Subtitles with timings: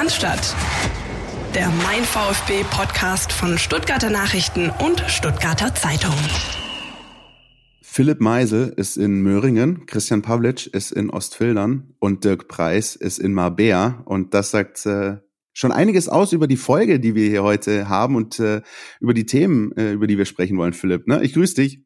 [0.00, 0.56] Cannstatt.
[1.54, 6.14] Der Mein VfB Podcast von Stuttgarter Nachrichten und Stuttgarter Zeitung.
[7.82, 13.34] Philipp Meisel ist in Möhringen, Christian Pavlic ist in Ostfildern und Dirk Preis ist in
[13.34, 14.00] Marbella.
[14.06, 15.18] Und das sagt äh,
[15.52, 18.62] schon einiges aus über die Folge, die wir hier heute haben und äh,
[19.00, 21.08] über die Themen, äh, über die wir sprechen wollen, Philipp.
[21.08, 21.22] Ne?
[21.22, 21.84] Ich grüße dich.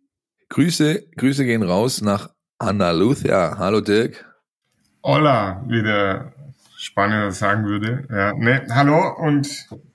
[0.51, 3.57] Grüße, Grüße gehen raus nach Andalusia.
[3.59, 4.25] Hallo Dirk.
[5.03, 6.33] Hola, wie der
[6.85, 8.07] Spanier sagen würde.
[8.11, 9.49] Ja, ne, hallo und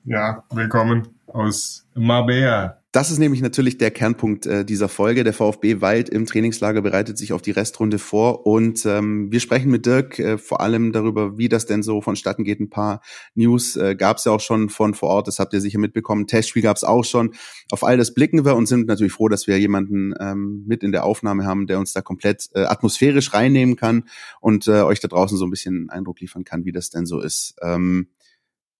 [0.05, 2.78] ja, willkommen aus Marbella.
[2.91, 5.23] Das ist nämlich natürlich der Kernpunkt äh, dieser Folge.
[5.23, 9.69] Der VfB Wald im Trainingslager bereitet sich auf die Restrunde vor und ähm, wir sprechen
[9.69, 12.59] mit Dirk äh, vor allem darüber, wie das denn so vonstatten geht.
[12.59, 13.01] Ein paar
[13.35, 16.25] News äh, gab es ja auch schon von vor Ort, das habt ihr sicher mitbekommen.
[16.25, 17.35] Testspiel gab es auch schon.
[17.69, 20.91] Auf all das blicken wir und sind natürlich froh, dass wir jemanden ähm, mit in
[20.91, 24.05] der Aufnahme haben, der uns da komplett äh, atmosphärisch reinnehmen kann
[24.41, 27.21] und äh, euch da draußen so ein bisschen Eindruck liefern kann, wie das denn so
[27.21, 27.53] ist.
[27.61, 28.07] Ähm,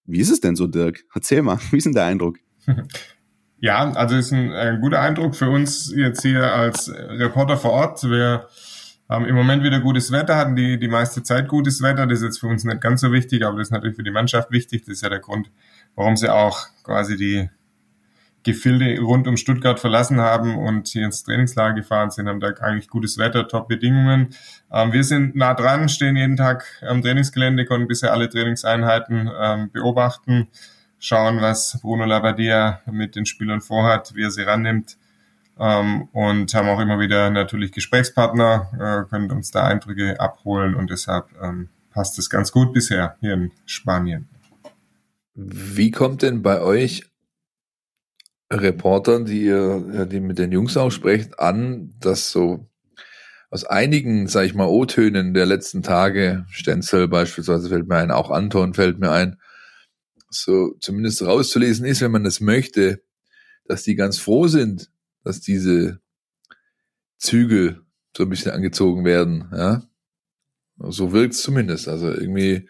[0.06, 1.06] wie ist es denn so, Dirk?
[1.14, 2.40] Erzähl mal, wie ist denn der Eindruck?
[3.62, 8.04] Ja, also ist ein, ein guter Eindruck für uns jetzt hier als Reporter vor Ort.
[8.04, 8.48] Wir
[9.10, 12.08] haben im Moment wieder gutes Wetter, hatten die, die meiste Zeit gutes Wetter.
[12.08, 14.12] Das ist jetzt für uns nicht ganz so wichtig, aber das ist natürlich für die
[14.12, 14.86] Mannschaft wichtig.
[14.86, 15.52] Das ist ja der Grund,
[15.96, 17.50] warum sie auch quasi die
[18.44, 22.88] Gefilde rund um Stuttgart verlassen haben und hier ins Trainingslager gefahren sind, haben da eigentlich
[22.88, 24.30] gutes Wetter, Top-Bedingungen.
[24.72, 29.70] Ähm, wir sind nah dran, stehen jeden Tag am Trainingsgelände, konnten bisher alle Trainingseinheiten ähm,
[29.72, 30.48] beobachten
[31.00, 34.98] schauen, was Bruno Labbadia mit den Spielern vorhat, wie er sie rannimmt.
[35.58, 38.70] Ähm, und haben auch immer wieder natürlich Gesprächspartner,
[39.06, 43.34] äh, können uns da Eindrücke abholen und deshalb ähm, passt es ganz gut bisher hier
[43.34, 44.30] in Spanien.
[45.36, 47.10] Wie kommt denn bei euch
[48.52, 52.68] Reportern, die ihr, die mit den Jungs auch sprecht, an, dass so
[53.52, 58.32] aus einigen, sag ich mal, O-Tönen der letzten Tage, Stenzel beispielsweise fällt mir ein, auch
[58.32, 59.38] Anton fällt mir ein,
[60.30, 63.04] so zumindest rauszulesen ist, wenn man das möchte,
[63.66, 64.92] dass die ganz froh sind,
[65.24, 66.00] dass diese
[67.18, 67.82] Zügel
[68.16, 69.50] so ein bisschen angezogen werden.
[69.56, 69.84] Ja?
[70.78, 71.88] So wirkt es zumindest.
[71.88, 72.70] Also irgendwie,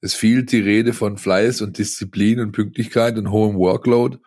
[0.00, 4.18] es fehlt die Rede von Fleiß und Disziplin und Pünktlichkeit und hohem Workload.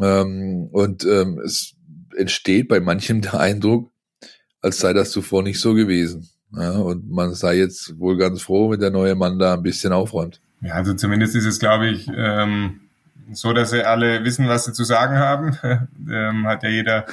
[0.00, 1.74] Ähm, und ähm, es
[2.16, 3.92] entsteht bei manchem der Eindruck,
[4.60, 6.28] als sei das zuvor nicht so gewesen.
[6.52, 6.72] Ja?
[6.78, 10.40] Und man sei jetzt wohl ganz froh, wenn der neue Mann da ein bisschen aufräumt.
[10.62, 12.80] Ja, also zumindest ist es, glaube ich, ähm,
[13.32, 15.56] so, dass sie alle wissen, was sie zu sagen haben.
[16.10, 17.06] ähm, hat ja jeder,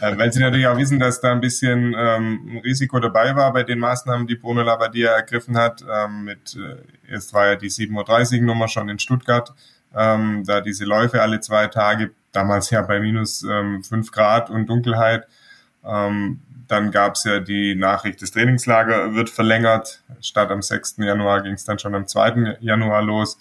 [0.00, 3.62] äh, weil sie natürlich auch wissen, dass da ein bisschen ähm, Risiko dabei war bei
[3.62, 5.84] den Maßnahmen, die Bruno Labbadia ergriffen hat.
[5.88, 9.52] Ähm, mit äh, erst war ja die 7.30 Uhr Nummer schon in Stuttgart,
[9.94, 14.66] ähm, da diese Läufe alle zwei Tage, damals ja bei minus ähm, 5 Grad und
[14.68, 15.26] Dunkelheit.
[15.84, 16.40] Ähm,
[16.72, 20.02] dann gab es ja die Nachricht, das Trainingslager wird verlängert.
[20.22, 20.96] Statt am 6.
[20.98, 22.56] Januar ging es dann schon am 2.
[22.60, 23.38] Januar los.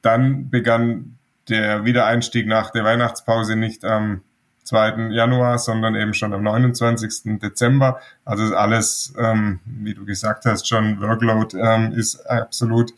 [0.00, 1.18] Dann begann
[1.48, 4.22] der Wiedereinstieg nach der Weihnachtspause nicht am
[4.62, 5.08] 2.
[5.10, 7.40] Januar, sondern eben schon am 29.
[7.40, 8.00] Dezember.
[8.24, 12.92] Also alles, ähm, wie du gesagt hast, schon Workload ähm, ist absolut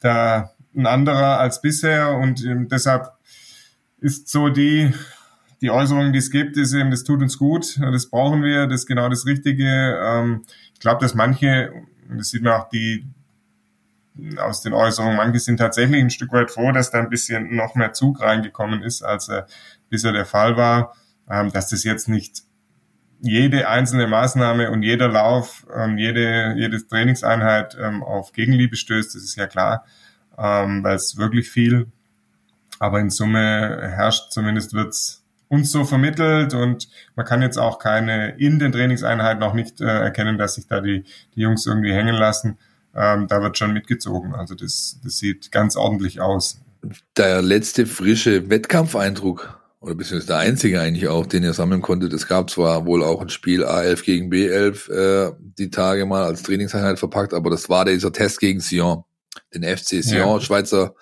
[0.00, 3.10] da ein anderer als bisher und ähm, deshalb
[3.98, 4.94] ist so die
[5.60, 8.82] die Äußerung, die es gibt, ist eben, das tut uns gut, das brauchen wir, das
[8.82, 9.98] ist genau das Richtige.
[10.02, 11.72] Ähm, ich glaube, dass manche,
[12.08, 13.06] das sieht man auch die
[14.38, 17.74] aus den Äußerungen, manche sind tatsächlich ein Stück weit froh, dass da ein bisschen noch
[17.74, 19.42] mehr Zug reingekommen ist, als äh,
[19.88, 20.94] bisher der Fall war,
[21.28, 22.42] ähm, dass das jetzt nicht
[23.20, 29.36] jede einzelne Maßnahme und jeder Lauf, ähm, jede, jede Trainingseinheit auf Gegenliebe stößt, das ist
[29.36, 29.84] ja klar,
[30.36, 31.88] weil es wirklich viel,
[32.78, 35.19] aber in Summe herrscht, zumindest wird's
[35.50, 39.84] uns so vermittelt und man kann jetzt auch keine in den Trainingseinheiten auch nicht äh,
[39.84, 42.56] erkennen, dass sich da die, die Jungs irgendwie hängen lassen.
[42.94, 44.32] Ähm, da wird schon mitgezogen.
[44.34, 46.60] Also das, das sieht ganz ordentlich aus.
[47.16, 52.28] Der letzte frische Wettkampfeindruck oder beziehungsweise der einzige eigentlich auch, den ihr sammeln konntet, es
[52.28, 57.00] gab zwar wohl auch ein Spiel A11 gegen B11 äh, die Tage mal als Trainingseinheit
[57.00, 59.02] verpackt, aber das war dieser Test gegen Sion,
[59.52, 60.40] den FC Sion, ja.
[60.40, 60.94] Schweizer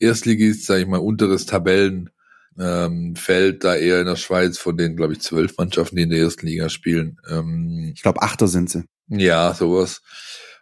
[0.00, 2.10] Erstligist, sage ich mal, unteres Tabellen
[2.58, 6.10] ähm, fällt da eher in der Schweiz von den, glaube ich, zwölf Mannschaften, die in
[6.10, 7.18] der ersten Liga spielen.
[7.28, 8.84] Ähm, ich glaube, Achter sind sie.
[9.08, 10.02] Ja, sowas.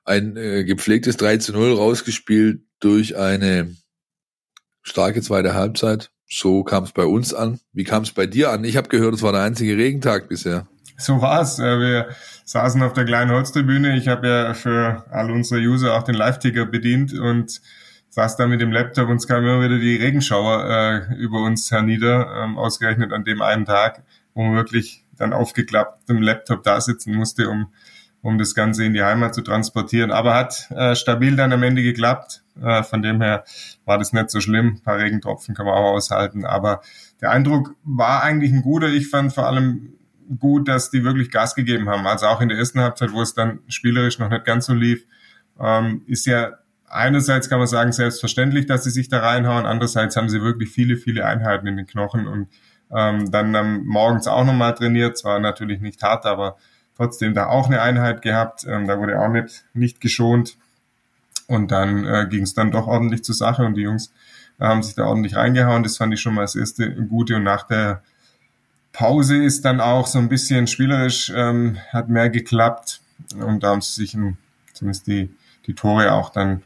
[0.04, 3.74] Ein äh, gepflegtes 3 zu 0 rausgespielt durch eine
[4.82, 6.10] starke zweite Halbzeit.
[6.28, 7.60] So kam es bei uns an.
[7.72, 8.64] Wie kam es bei dir an?
[8.64, 10.66] Ich habe gehört, es war der einzige Regentag bisher.
[10.96, 11.58] So war's.
[11.58, 12.08] Äh, wir
[12.44, 13.96] saßen auf der kleinen Holztribüne.
[13.96, 17.60] Ich habe ja für all unsere User auch den Live-Ticker bedient und
[18.12, 21.70] saß da mit dem Laptop und es kam immer wieder die Regenschauer äh, über uns
[21.70, 24.04] hernieder, ähm, ausgerechnet an dem einen Tag,
[24.34, 27.68] wo man wirklich dann aufgeklappt im Laptop da sitzen musste, um
[28.22, 30.12] um das Ganze in die Heimat zu transportieren.
[30.12, 32.44] Aber hat äh, stabil dann am Ende geklappt.
[32.62, 33.44] Äh, von dem her
[33.84, 34.76] war das nicht so schlimm.
[34.76, 36.44] Ein paar Regentropfen kann man auch aushalten.
[36.44, 36.82] Aber
[37.20, 38.88] der Eindruck war eigentlich ein guter.
[38.88, 39.94] Ich fand vor allem
[40.38, 42.06] gut, dass die wirklich Gas gegeben haben.
[42.06, 45.04] Also auch in der ersten Halbzeit, wo es dann spielerisch noch nicht ganz so lief,
[45.60, 46.52] ähm, ist ja
[46.92, 49.66] einerseits kann man sagen, selbstverständlich, dass sie sich da reinhauen.
[49.66, 52.48] Andererseits haben sie wirklich viele, viele Einheiten in den Knochen und
[52.94, 55.16] ähm, dann ähm, morgens auch nochmal trainiert.
[55.16, 56.56] Zwar natürlich nicht hart, aber
[56.96, 58.66] trotzdem da auch eine Einheit gehabt.
[58.68, 60.56] Ähm, da wurde auch nicht, nicht geschont.
[61.48, 64.12] Und dann äh, ging es dann doch ordentlich zur Sache und die Jungs
[64.60, 65.82] äh, haben sich da ordentlich reingehauen.
[65.82, 67.36] Das fand ich schon mal das erste gute.
[67.36, 68.02] Und nach der
[68.92, 73.00] Pause ist dann auch so ein bisschen spielerisch, ähm, hat mehr geklappt.
[73.34, 74.16] Und da haben sie sich
[74.74, 75.34] zumindest die,
[75.66, 76.62] die Tore auch dann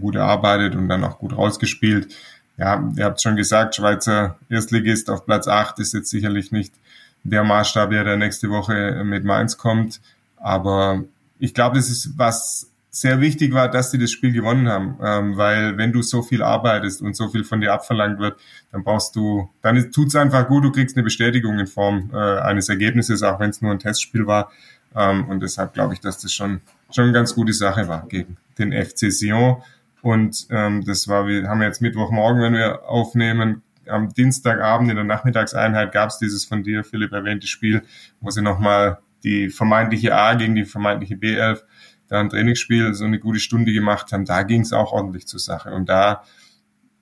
[0.00, 2.14] gut erarbeitet und dann auch gut rausgespielt.
[2.56, 6.74] Ja, ihr habt schon gesagt, Schweizer Erstligist auf Platz 8 ist jetzt sicherlich nicht
[7.22, 10.00] der Maßstab, der nächste Woche mit Mainz kommt.
[10.36, 11.04] Aber
[11.38, 12.70] ich glaube, das ist was
[13.00, 16.42] sehr wichtig war, dass sie das Spiel gewonnen haben, ähm, weil wenn du so viel
[16.42, 18.40] arbeitest und so viel von dir abverlangt wird,
[18.72, 22.16] dann brauchst du, dann tut es einfach gut, du kriegst eine Bestätigung in Form äh,
[22.16, 24.50] eines Ergebnisses, auch wenn es nur ein Testspiel war.
[24.94, 26.60] Ähm, und deshalb glaube ich, dass das schon
[26.90, 29.62] schon eine ganz gute Sache war gegen den FC Sion.
[30.02, 35.04] Und ähm, das war, wir haben jetzt Mittwochmorgen, wenn wir aufnehmen, am Dienstagabend in der
[35.04, 37.82] Nachmittagseinheit gab es dieses von dir, Philipp, erwähnte Spiel,
[38.20, 41.62] wo sie nochmal die vermeintliche A gegen die vermeintliche B11
[42.08, 44.24] da ein Trainingsspiel so eine gute Stunde gemacht haben.
[44.24, 45.70] Da ging es auch ordentlich zur Sache.
[45.70, 46.22] Und da,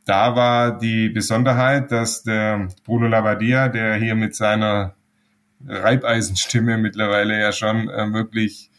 [0.04, 4.94] da war die Besonderheit, dass der Bruno Lavadia, der hier mit seiner
[5.66, 8.70] Reibeisenstimme mittlerweile ja schon äh, wirklich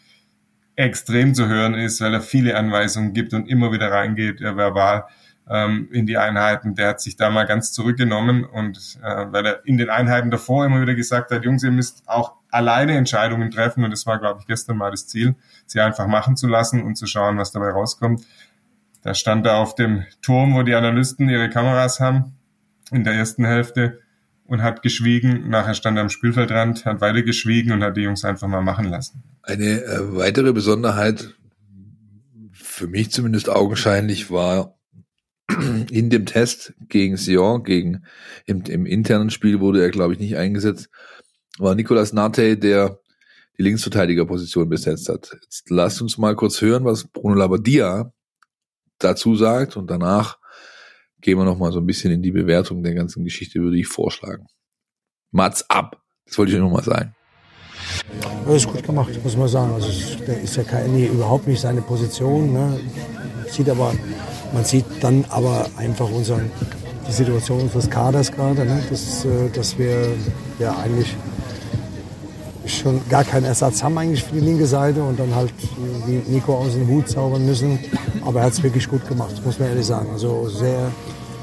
[0.75, 5.05] extrem zu hören ist, weil er viele Anweisungen gibt und immer wieder reingeht, äh, verbal
[5.49, 6.75] ähm, in die Einheiten.
[6.75, 10.65] Der hat sich da mal ganz zurückgenommen und äh, weil er in den Einheiten davor
[10.65, 14.39] immer wieder gesagt hat, Jungs, ihr müsst auch alleine Entscheidungen treffen und das war, glaube
[14.41, 15.35] ich, gestern mal das Ziel,
[15.65, 18.25] sie einfach machen zu lassen und zu schauen, was dabei rauskommt.
[19.01, 22.33] Da stand er auf dem Turm, wo die Analysten ihre Kameras haben,
[22.91, 23.99] in der ersten Hälfte
[24.45, 25.49] und hat geschwiegen.
[25.49, 28.85] Nachher stand er am Spielfeldrand, hat weiter geschwiegen und hat die Jungs einfach mal machen
[28.85, 29.23] lassen.
[29.41, 31.35] Eine äh, weitere Besonderheit,
[32.53, 34.77] für mich zumindest augenscheinlich, war
[35.91, 38.03] in dem Test gegen Sion, gegen
[38.45, 40.89] im, im internen Spiel wurde er, glaube ich, nicht eingesetzt,
[41.57, 42.99] war Nicolas Nate, der
[43.57, 45.37] die Linksverteidigerposition besetzt hat.
[45.41, 48.11] Jetzt lasst uns mal kurz hören, was Bruno Labbadia
[48.99, 50.37] dazu sagt und danach
[51.25, 53.87] gehen wir noch mal so ein bisschen in die Bewertung der ganzen Geschichte, würde ich
[53.87, 54.45] vorschlagen.
[55.31, 55.99] Mats ab.
[56.27, 57.15] Das wollte ich noch mal sagen.
[58.45, 59.73] Das ist gut gemacht, muss man sagen.
[59.73, 59.87] Also
[60.27, 62.53] der ist ja kein, nee, überhaupt nicht seine Position.
[62.53, 62.79] Ne?
[63.49, 63.93] Sieht aber,
[64.53, 66.51] man sieht dann aber einfach unseren,
[67.07, 68.83] die Situation unseres Kaders gerade, ne?
[68.87, 70.07] dass, äh, dass wir
[70.59, 71.15] ja eigentlich
[72.67, 75.53] schon gar keinen Ersatz haben eigentlich für die linke Seite und dann halt
[76.27, 77.79] Nico aus dem Hut zaubern müssen.
[78.25, 80.09] Aber er hat es wirklich gut gemacht, muss man ehrlich sagen.
[80.11, 80.91] Also sehr,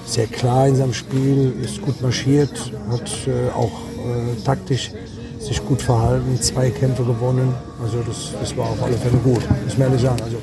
[0.04, 4.90] sehr klar in seinem Spiel, ist gut marschiert, hat äh, auch äh, taktisch
[5.38, 7.54] sich gut verhalten, zwei Kämpfe gewonnen.
[7.82, 10.22] Also das, das war auf alle Fälle gut, muss man ehrlich sagen.
[10.22, 10.38] Also.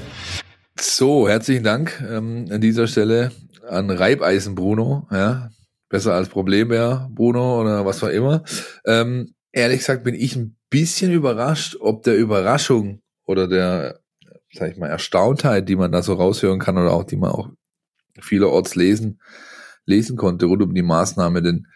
[0.80, 3.32] So, herzlichen Dank ähm, an dieser Stelle
[3.68, 5.08] an Reibeisen Bruno.
[5.12, 5.50] Ja,
[5.90, 8.44] besser als Problembär Bruno oder was auch immer.
[8.86, 13.99] Ähm, ehrlich gesagt bin ich ein bisschen überrascht, ob der Überraschung oder der,
[14.54, 17.50] sag ich mal, Erstauntheit, die man da so raushören kann oder auch die man auch
[18.20, 19.22] vielerorts lesen,
[19.86, 21.68] lesen konnte rund um die Maßnahme, denn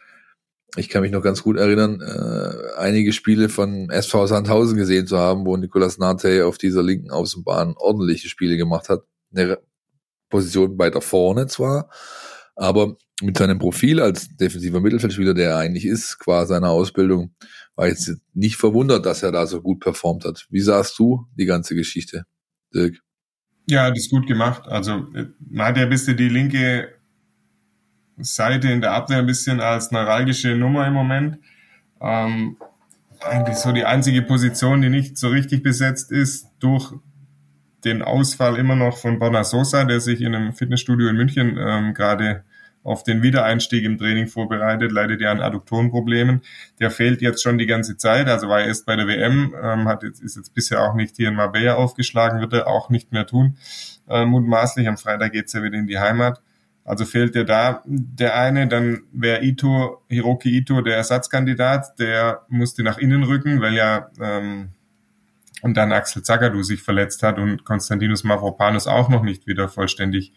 [0.76, 5.20] ich kann mich noch ganz gut erinnern, äh, einige Spiele von SV Sandhausen gesehen zu
[5.20, 9.04] haben, wo Nicolas Nate auf dieser linken Außenbahn ordentliche Spiele gemacht hat.
[9.36, 9.60] Eine
[10.30, 11.92] Position weiter vorne zwar,
[12.56, 17.36] aber mit seinem Profil als defensiver Mittelfeldspieler, der er eigentlich ist, qua seiner Ausbildung,
[17.76, 20.48] war jetzt nicht verwundert, dass er da so gut performt hat.
[20.50, 22.26] Wie sahst du die ganze Geschichte,
[22.74, 23.00] Dirk?
[23.68, 24.68] Ja, das ist gut gemacht.
[24.68, 25.08] Also
[25.50, 26.90] man hat ja ein bisschen die linke
[28.18, 31.40] Seite in der Abwehr ein bisschen als neuralgische Nummer im Moment.
[32.02, 32.58] Ähm,
[33.22, 36.94] eigentlich so die einzige Position, die nicht so richtig besetzt ist, durch
[37.84, 41.94] den Ausfall immer noch von Borna Sosa, der sich in einem Fitnessstudio in München ähm,
[41.94, 42.44] gerade
[42.84, 46.42] auf den Wiedereinstieg im Training vorbereitet, leidet ja an Adduktorenproblemen.
[46.80, 49.88] Der fehlt jetzt schon die ganze Zeit, also war er erst bei der WM, ähm,
[49.88, 53.12] hat jetzt, ist jetzt bisher auch nicht hier in Marbella aufgeschlagen, wird er auch nicht
[53.12, 53.58] mehr tun,
[54.10, 54.88] äh, mutmaßlich.
[54.88, 56.42] Am Freitag geht's ja wieder in die Heimat.
[56.86, 62.84] Also fehlt dir da der eine, dann wäre Ito, Hiroki Ito der Ersatzkandidat, der musste
[62.84, 64.70] nach innen rücken, weil ja ähm,
[65.62, 70.34] und dann Axel Zagadou sich verletzt hat und Konstantinos Mavropanos auch noch nicht wieder vollständig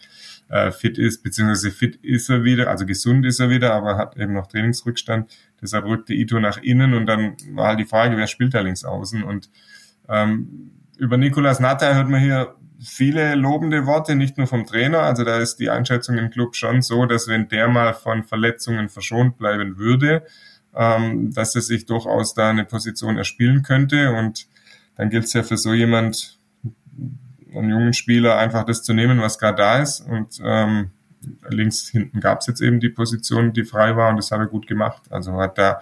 [0.49, 4.17] äh, fit ist, beziehungsweise fit ist er wieder, also gesund ist er wieder, aber hat
[4.17, 5.31] eben noch Trainingsrückstand.
[5.61, 8.85] Deshalb rückte Ito nach innen und dann war halt die Frage, wer spielt da links
[8.85, 9.51] außen und
[10.09, 15.01] Ähm, über Nikolas Natter hört man hier viele lobende Worte, nicht nur vom Trainer.
[15.01, 18.89] Also da ist die Einschätzung im Club schon so, dass wenn der mal von Verletzungen
[18.89, 20.25] verschont bleiben würde,
[20.75, 24.13] ähm, dass er sich durchaus da eine Position erspielen könnte.
[24.13, 24.47] Und
[24.97, 26.36] dann gilt es ja für so jemand,
[27.59, 30.01] einen jungen Spieler, einfach das zu nehmen, was gerade da ist.
[30.01, 30.91] Und ähm,
[31.49, 34.47] links hinten gab es jetzt eben die Position, die frei war und das hat er
[34.47, 35.03] gut gemacht.
[35.11, 35.81] Also hat da,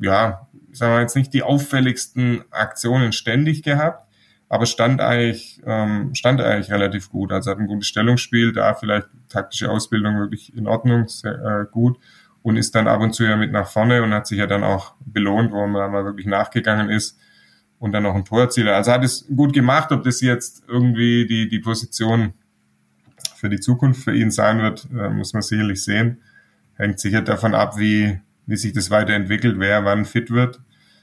[0.00, 4.06] ja, sagen wir jetzt nicht die auffälligsten Aktionen ständig gehabt,
[4.48, 7.32] aber stand eigentlich, ähm, stand eigentlich relativ gut.
[7.32, 11.98] Also hat ein gutes Stellungsspiel, da vielleicht taktische Ausbildung wirklich in Ordnung, sehr äh, gut
[12.42, 14.64] und ist dann ab und zu ja mit nach vorne und hat sich ja dann
[14.64, 17.18] auch belohnt, wo man mal wirklich nachgegangen ist
[17.80, 18.68] und dann noch ein Tor erzielt.
[18.68, 22.34] Also hat es gut gemacht, ob das jetzt irgendwie die, die Position
[23.34, 26.20] für die Zukunft für ihn sein wird, äh, muss man sicherlich sehen.
[26.74, 30.60] Hängt sicher davon ab, wie, wie sich das weiterentwickelt, wer wann fit wird.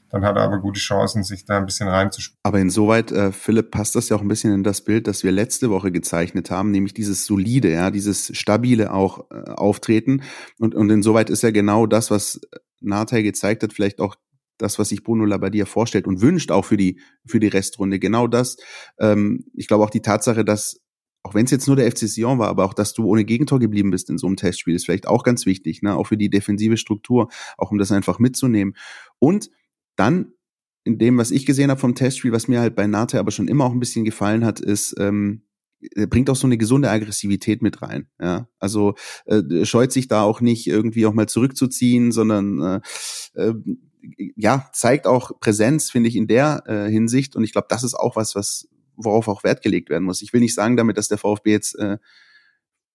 [0.09, 2.39] Dann hat er aber gute Chancen, sich da ein bisschen reinzuspielen.
[2.43, 5.31] Aber insoweit, äh, Philipp, passt das ja auch ein bisschen in das Bild, das wir
[5.31, 10.21] letzte Woche gezeichnet haben, nämlich dieses solide, ja, dieses stabile auch äh, Auftreten.
[10.59, 12.39] Und, und insoweit ist ja genau das, was
[12.79, 14.15] Natay gezeigt hat, vielleicht auch
[14.57, 17.99] das, was sich Bruno Labbadia vorstellt und wünscht, auch für die, für die Restrunde.
[17.99, 18.57] Genau das.
[18.99, 20.81] Ähm, ich glaube auch die Tatsache, dass
[21.23, 23.59] auch wenn es jetzt nur der FC Sion war, aber auch, dass du ohne Gegentor
[23.59, 25.93] geblieben bist in so einem Testspiel, ist vielleicht auch ganz wichtig, ne?
[25.93, 28.75] auch für die defensive Struktur, auch um das einfach mitzunehmen.
[29.19, 29.49] Und
[29.97, 30.31] dann
[30.85, 33.49] in dem, was ich gesehen habe vom Testspiel, was mir halt bei Nate aber schon
[33.49, 35.43] immer auch ein bisschen gefallen hat, ist, ähm,
[35.95, 38.07] er bringt auch so eine gesunde Aggressivität mit rein.
[38.19, 38.95] Ja, also
[39.25, 42.61] äh, scheut sich da auch nicht irgendwie auch mal zurückzuziehen, sondern
[43.35, 43.53] äh, äh,
[44.35, 47.35] ja zeigt auch Präsenz, finde ich in der äh, Hinsicht.
[47.35, 50.21] Und ich glaube, das ist auch was, was worauf auch Wert gelegt werden muss.
[50.21, 51.97] Ich will nicht sagen damit, dass der VfB jetzt äh,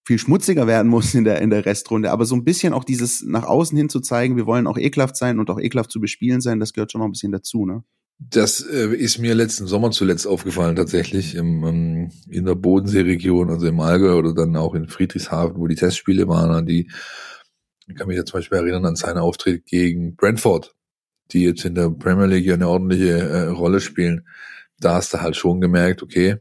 [0.05, 3.23] viel schmutziger werden muss in der, in der Restrunde, aber so ein bisschen auch dieses
[3.23, 6.41] nach außen hin zu zeigen, wir wollen auch ekelhaft sein und auch ekelhaft zu bespielen
[6.41, 7.85] sein, das gehört schon noch ein bisschen dazu, ne?
[8.19, 13.67] Das äh, ist mir letzten Sommer zuletzt aufgefallen, tatsächlich, im, im, in der Bodenseeregion, also
[13.67, 16.89] im Allgäu oder dann auch in Friedrichshafen, wo die Testspiele waren, die,
[17.89, 20.75] ich kann mich jetzt zum Beispiel erinnern an seinen Auftritt gegen Brentford,
[21.33, 24.25] die jetzt in der Premier League ja eine ordentliche äh, Rolle spielen
[24.83, 26.39] da hast du halt schon gemerkt, okay,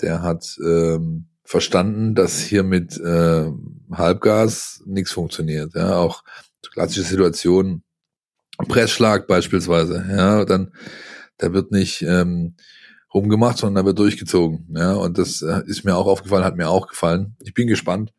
[0.00, 3.50] der hat ähm, verstanden, dass hier mit äh,
[3.92, 5.74] Halbgas nichts funktioniert.
[5.74, 6.24] Ja, auch
[6.72, 7.84] klassische Situationen,
[8.58, 10.72] Pressschlag beispielsweise, ja, dann
[11.38, 12.56] da wird nicht ähm,
[13.12, 14.68] rumgemacht, sondern da wird durchgezogen.
[14.76, 17.36] Ja, und das äh, ist mir auch aufgefallen, hat mir auch gefallen.
[17.40, 18.12] Ich bin gespannt,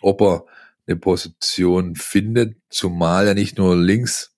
[0.00, 0.46] ob er
[0.86, 4.33] eine Position findet, zumal er nicht nur links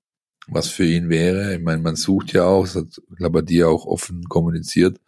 [0.49, 1.57] was für ihn wäre.
[1.57, 5.01] Ich meine, man sucht ja auch, das hat Labbadia auch offen kommuniziert,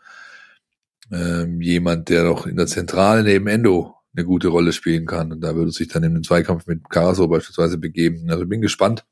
[1.12, 5.32] ähm, jemand, der doch in der Zentrale neben Endo eine gute Rolle spielen kann.
[5.32, 8.30] Und da würde sich dann in den Zweikampf mit Caraso beispielsweise begeben.
[8.30, 9.04] Also bin gespannt,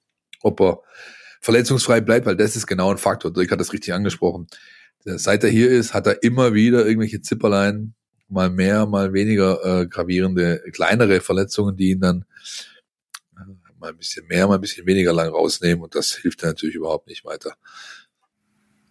[0.42, 0.80] ob er
[1.40, 3.32] verletzungsfrei bleibt, weil das ist genau ein Faktor.
[3.32, 4.48] Dirk hat das richtig angesprochen.
[5.04, 7.94] Seit er hier ist, hat er immer wieder irgendwelche Zipperlein,
[8.28, 12.24] mal mehr, mal weniger äh, gravierende, kleinere Verletzungen, die ihn dann
[13.78, 17.08] mal ein bisschen mehr, mal ein bisschen weniger lang rausnehmen und das hilft natürlich überhaupt
[17.08, 17.54] nicht weiter.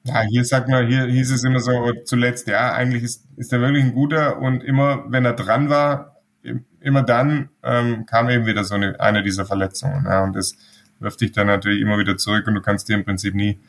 [0.04, 3.60] Ja, hier sagt man, hier hieß es immer so zuletzt, ja, eigentlich ist, ist er
[3.62, 6.22] wirklich ein guter und immer, wenn er dran war,
[6.80, 10.06] immer dann ähm, kam eben wieder so eine, eine dieser Verletzungen.
[10.06, 10.56] Ja, und das
[11.00, 13.60] wirft dich dann natürlich immer wieder zurück und du kannst dir im Prinzip nie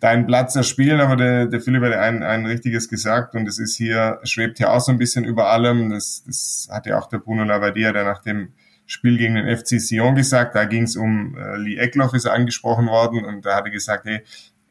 [0.00, 3.76] deinen Platz erspielen, aber der, der Philipp hat ein, ein richtiges gesagt und es ist
[3.76, 5.90] hier, schwebt hier auch so ein bisschen über allem.
[5.90, 8.52] Das, das hat ja auch der Bruno Labbadia, der nach dem
[8.90, 10.56] Spiel gegen den FC Sion gesagt.
[10.56, 14.04] Da ging es um äh, Lee Eckloff, ist angesprochen worden und da hat er gesagt,
[14.04, 14.22] hey,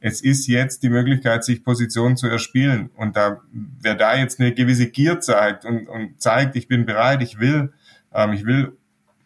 [0.02, 2.90] es ist jetzt die Möglichkeit, sich Positionen zu erspielen.
[2.96, 7.22] Und da, wer da jetzt eine gewisse Gier zeigt und, und zeigt, ich bin bereit,
[7.22, 7.72] ich will,
[8.14, 8.78] ähm, ich will,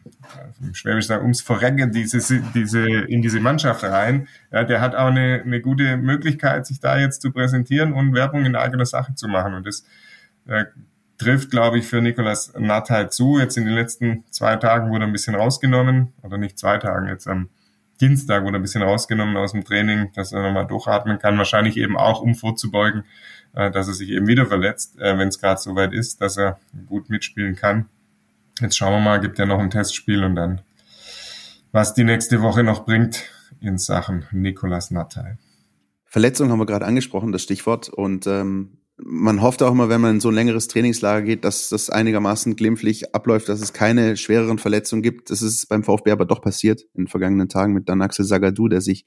[0.04, 5.08] äh, Schwäbisch sagen, ums Verrecken diese, diese, in diese Mannschaft rein, ja, der hat auch
[5.08, 9.26] eine, eine gute Möglichkeit, sich da jetzt zu präsentieren und Werbung in eigener Sache zu
[9.26, 9.54] machen.
[9.54, 9.84] Und das
[10.46, 10.66] äh,
[11.18, 13.38] trifft, glaube ich, für Nikolas Nathal zu.
[13.38, 17.26] Jetzt in den letzten zwei Tagen wurde ein bisschen rausgenommen, oder nicht zwei Tagen, jetzt
[17.28, 17.48] am
[18.00, 21.38] Dienstag wurde ein bisschen rausgenommen aus dem Training, dass er nochmal durchatmen kann.
[21.38, 23.04] Wahrscheinlich eben auch, um vorzubeugen,
[23.54, 26.36] äh, dass er sich eben wieder verletzt, äh, wenn es gerade so weit ist, dass
[26.36, 27.86] er gut mitspielen kann.
[28.60, 30.60] Jetzt schauen wir mal, gibt ja noch ein Testspiel und dann,
[31.72, 33.24] was die nächste Woche noch bringt
[33.60, 35.38] in Sachen Nikolas Nathal.
[36.04, 37.88] Verletzung haben wir gerade angesprochen, das Stichwort.
[37.88, 41.68] Und ähm, man hofft auch immer, wenn man in so ein längeres Trainingslager geht, dass
[41.68, 45.30] das einigermaßen glimpflich abläuft, dass es keine schwereren Verletzungen gibt.
[45.30, 48.68] Das ist beim VfB aber doch passiert in den vergangenen Tagen mit dann Axel Sagadou,
[48.68, 49.06] der sich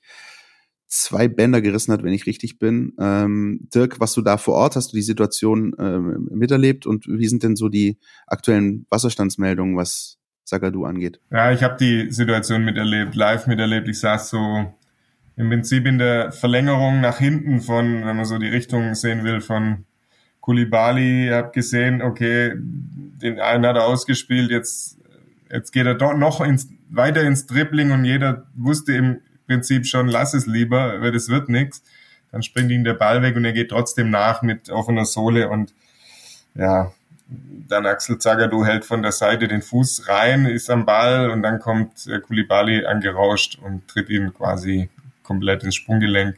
[0.88, 2.94] zwei Bänder gerissen hat, wenn ich richtig bin.
[3.00, 7.28] Ähm, Dirk, was du da vor Ort, hast du die Situation ähm, miterlebt und wie
[7.28, 11.20] sind denn so die aktuellen Wasserstandsmeldungen, was Sagadou angeht?
[11.30, 13.90] Ja, ich habe die Situation miterlebt, live miterlebt.
[13.90, 14.74] Ich saß so
[15.38, 19.40] im Prinzip in der Verlängerung nach hinten von, wenn man so die Richtung sehen will,
[19.40, 19.86] von
[20.42, 21.28] Kulibali.
[21.28, 24.98] Ihr habt gesehen, okay, den einen hat er ausgespielt, jetzt,
[25.52, 30.08] jetzt geht er doch noch ins, weiter ins Dribbling und jeder wusste im Prinzip schon,
[30.08, 31.84] lass es lieber, weil das wird nichts.
[32.32, 35.74] Dann springt ihm der Ball weg und er geht trotzdem nach mit offener Sohle und
[36.56, 36.92] ja,
[37.68, 41.60] dann Axel Zagadou hält von der Seite den Fuß rein, ist am Ball und dann
[41.60, 44.90] kommt äh, Kulibali angerauscht und tritt ihn quasi
[45.28, 46.38] komplett ins Sprunggelenk.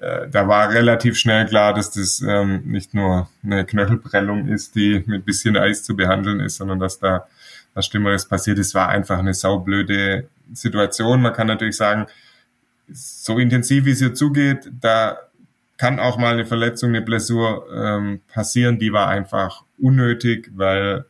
[0.00, 5.02] Äh, da war relativ schnell klar, dass das ähm, nicht nur eine Knöchelprellung ist, die
[5.06, 7.26] mit bisschen Eis zu behandeln ist, sondern dass da
[7.74, 8.74] was Schlimmeres passiert ist.
[8.74, 11.22] War einfach eine saublöde Situation.
[11.22, 12.06] Man kann natürlich sagen,
[12.88, 15.18] so intensiv wie es hier zugeht, da
[15.76, 18.78] kann auch mal eine Verletzung, eine Blessur ähm, passieren.
[18.78, 21.04] Die war einfach unnötig, weil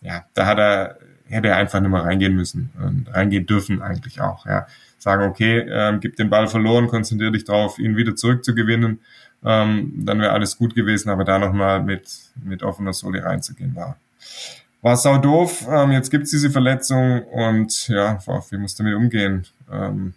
[0.00, 4.20] ja, da hat er hätte er einfach nicht mehr reingehen müssen und reingehen dürfen eigentlich
[4.20, 4.46] auch.
[4.46, 4.66] Ja,
[4.98, 9.00] sagen okay, ähm, gib den Ball verloren, konzentriere dich darauf, ihn wieder zurückzugewinnen,
[9.44, 11.10] ähm, dann wäre alles gut gewesen.
[11.10, 12.08] Aber da nochmal mit
[12.42, 13.96] mit offener Sohle reinzugehen war
[14.82, 15.66] war sau doof.
[15.68, 19.46] Ähm, jetzt gibt's diese Verletzung und ja, VfB muss damit umgehen.
[19.70, 20.14] Ähm,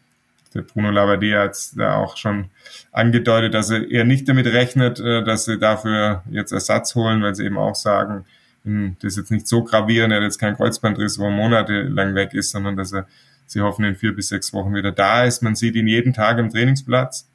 [0.53, 2.49] der Bruno Labbadia hat da auch schon
[2.91, 7.35] angedeutet, dass er eher nicht damit rechnet, äh, dass sie dafür jetzt Ersatz holen, weil
[7.35, 8.25] sie eben auch sagen,
[8.63, 12.15] hm, das ist jetzt nicht so gravierend, er hat jetzt kein Kreuzbandriss, wo er monatelang
[12.15, 13.07] weg ist, sondern dass er,
[13.51, 15.41] sie hoffen, in vier bis sechs Wochen wieder da ist.
[15.41, 17.27] Man sieht ihn jeden Tag im Trainingsplatz,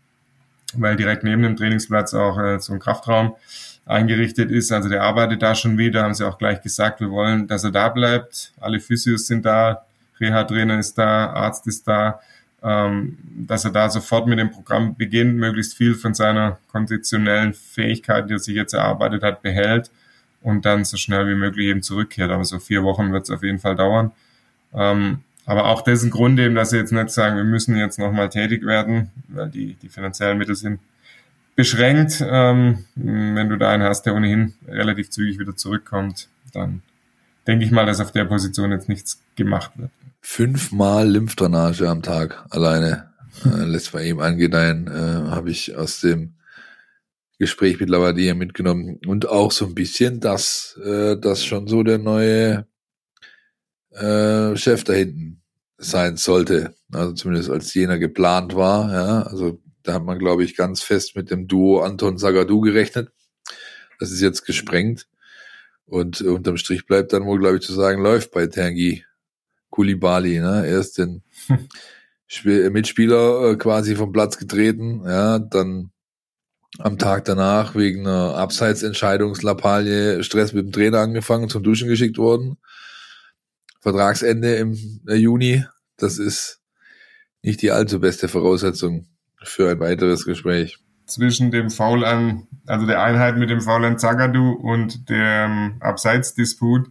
[0.75, 3.37] weil direkt neben dem Trainingsplatz auch äh, so ein Kraftraum
[3.85, 4.73] eingerichtet ist.
[4.73, 7.71] Also der arbeitet da schon wieder, haben sie auch gleich gesagt, wir wollen, dass er
[7.71, 8.53] da bleibt.
[8.61, 9.85] Alle Physios sind da,
[10.21, 12.21] Reha-Trainer ist da, Arzt ist da
[12.67, 18.29] ähm, dass er da sofort mit dem Programm beginnt, möglichst viel von seiner konditionellen Fähigkeit,
[18.29, 19.91] die er sich jetzt erarbeitet hat, behält
[20.43, 22.31] und dann so schnell wie möglich eben zurückkehrt.
[22.31, 24.11] Aber so vier Wochen wird es auf jeden Fall dauern.
[24.75, 28.29] Ähm, aber auch dessen Grund eben, dass sie jetzt nicht sagen, wir müssen jetzt nochmal
[28.29, 30.81] tätig werden, weil die, die finanziellen Mittel sind
[31.55, 32.23] beschränkt.
[32.29, 36.83] Ähm, wenn du da einen hast, der ohnehin relativ zügig wieder zurückkommt, dann
[37.47, 39.91] denke ich mal, dass auf der Position jetzt nichts gemacht wird.
[40.21, 43.13] Fünfmal Lymphdrainage am Tag alleine
[43.45, 46.35] äh, lässt bei ihm angedeihen, äh, habe ich aus dem
[47.39, 48.99] Gespräch mit Lavadia mitgenommen.
[49.07, 52.67] Und auch so ein bisschen, dass äh, das schon so der neue
[53.97, 55.43] äh, Chef da hinten
[55.79, 60.57] sein sollte, also zumindest als jener geplant war, ja, also da hat man glaube ich
[60.57, 63.11] ganz fest mit dem Duo Anton Sagadou gerechnet,
[63.99, 65.07] das ist jetzt gesprengt.
[65.89, 69.05] Und unterm Strich bleibt dann wohl glaube ich zu sagen, läuft bei Tanguy
[69.71, 70.67] Kulibali, ne?
[70.67, 71.23] Erst den
[72.45, 75.91] Mitspieler äh, quasi vom Platz getreten, ja, dann
[76.79, 82.59] am Tag danach wegen einer Abseitsentscheidungslappalie Stress mit dem Trainer angefangen, zum Duschen geschickt worden.
[83.87, 85.65] Vertragsende im äh, Juni,
[85.97, 86.61] das ist
[87.43, 89.07] nicht die allzu beste Voraussetzung
[89.45, 90.79] für ein weiteres Gespräch.
[91.07, 96.89] Zwischen dem Foul an, also der Einheit mit dem Foul an Zagadou und dem Abseitsdisput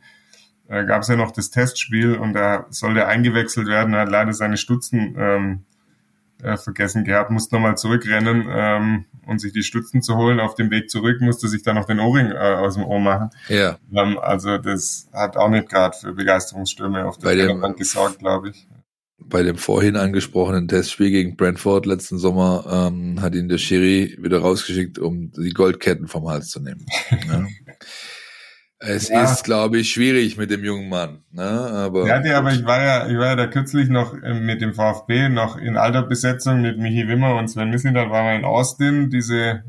[0.69, 3.93] äh, gab es ja noch das Testspiel und da soll der eingewechselt werden.
[3.93, 5.65] Er hat leider seine Stutzen ähm,
[6.43, 10.39] äh, vergessen gehabt, musste nochmal zurückrennen ähm, und sich die Stutzen zu holen.
[10.39, 13.29] Auf dem Weg zurück musste sich dann noch den Ohrring äh, aus dem Ohr machen.
[13.47, 13.77] Ja.
[13.93, 18.67] Ähm, also das hat auch nicht gerade für Begeisterungsstürme auf der Bank gesorgt, glaube ich.
[19.17, 24.39] Bei dem vorhin angesprochenen Testspiel gegen Brentford letzten Sommer ähm, hat ihn der Schiri wieder
[24.39, 26.85] rausgeschickt, um die Goldketten vom Hals zu nehmen.
[27.27, 27.47] ja.
[28.87, 29.23] Es ja.
[29.23, 31.23] ist, glaube ich, schwierig mit dem jungen Mann.
[31.31, 31.43] Ne?
[31.43, 34.73] Aber, ja, aber ich war ja, ich war ja da kürzlich noch ähm, mit dem
[34.73, 39.09] VfB, noch in alter Besetzung mit Michi Wimmer und Sven Mislintat waren wir in Austin,
[39.09, 39.63] diese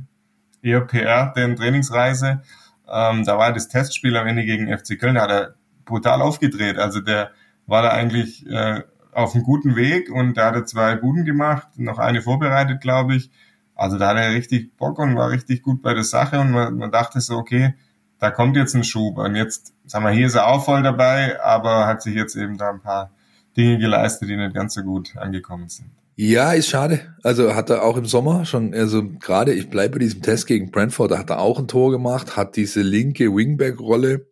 [0.62, 2.42] ERPR, den Trainingsreise.
[2.88, 6.78] Ähm, da war das Testspiel am Ende gegen FC Köln, da hat er brutal aufgedreht.
[6.78, 7.30] Also der
[7.66, 11.68] war da eigentlich äh, auf einem guten Weg und da hat er zwei Buden gemacht,
[11.76, 13.30] noch eine vorbereitet, glaube ich.
[13.74, 16.76] Also da hat er richtig Bock und war richtig gut bei der Sache und man,
[16.76, 17.74] man dachte so, okay,
[18.18, 19.18] da kommt jetzt ein Schub.
[19.18, 22.56] Und jetzt, sagen wir, hier ist er auch voll dabei, aber hat sich jetzt eben
[22.56, 23.10] da ein paar
[23.56, 25.90] Dinge geleistet, die nicht ganz so gut angekommen sind.
[26.18, 27.14] Ja, ist schade.
[27.22, 30.70] Also hat er auch im Sommer schon, also gerade, ich bleibe bei diesem Test gegen
[30.70, 34.26] Brentford, da hat er auch ein Tor gemacht, hat diese linke Wingback-Rolle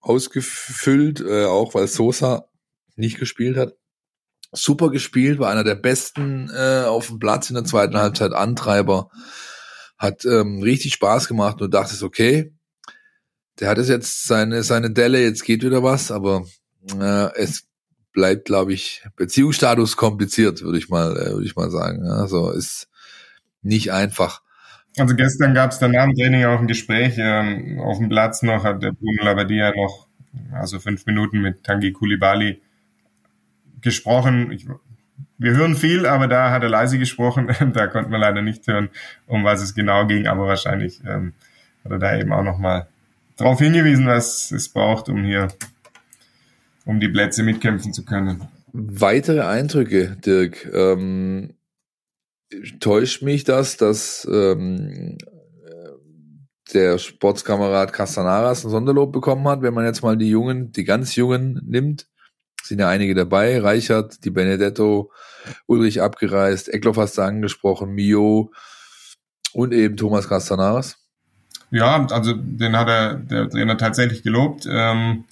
[0.00, 2.46] ausgefüllt, äh, auch weil Sosa
[2.96, 3.74] nicht gespielt hat.
[4.52, 9.10] Super gespielt, war einer der besten äh, auf dem Platz in der zweiten Halbzeit, Antreiber,
[9.98, 12.54] hat ähm, richtig Spaß gemacht und dachte, okay,
[13.60, 16.44] der hat es jetzt seine, seine Delle, jetzt geht wieder was, aber
[17.00, 17.66] äh, es
[18.12, 22.06] bleibt, glaube ich, Beziehungsstatus kompliziert, würde ich mal, äh, würde ich mal sagen.
[22.06, 22.88] Also ist
[23.62, 24.42] nicht einfach.
[24.96, 28.42] Also gestern gab es dann nach dem Training auch ein Gespräch ähm, auf dem Platz
[28.42, 30.08] noch, hat der Bruno Labbadia noch,
[30.52, 32.60] also fünf Minuten mit Tangi Kulibali
[33.80, 34.50] gesprochen.
[34.50, 34.66] Ich
[35.40, 37.48] wir hören viel, aber da hat er leise gesprochen.
[37.72, 38.90] da konnte man leider nicht hören,
[39.26, 40.26] um was es genau ging.
[40.26, 41.32] Aber wahrscheinlich ähm,
[41.84, 42.88] hat er da eben auch nochmal
[43.38, 45.48] darauf hingewiesen, was es braucht, um hier,
[46.84, 48.46] um die Plätze mitkämpfen zu können.
[48.72, 50.68] Weitere Eindrücke, Dirk.
[50.74, 51.54] Ähm,
[52.80, 55.16] täuscht mich das, dass ähm,
[56.74, 61.16] der Sportskamerad Castanaras ein Sonderlob bekommen hat, wenn man jetzt mal die Jungen, die ganz
[61.16, 62.06] Jungen nimmt?
[62.62, 63.60] Sind ja einige dabei.
[63.60, 65.10] Reichert, die Benedetto,
[65.66, 68.52] Ulrich abgereist, Eckloff hast du angesprochen, Mio
[69.52, 71.07] und eben Thomas Castanaras.
[71.70, 74.66] Ja, also den hat er der Trainer tatsächlich gelobt.
[74.70, 75.24] Ähm,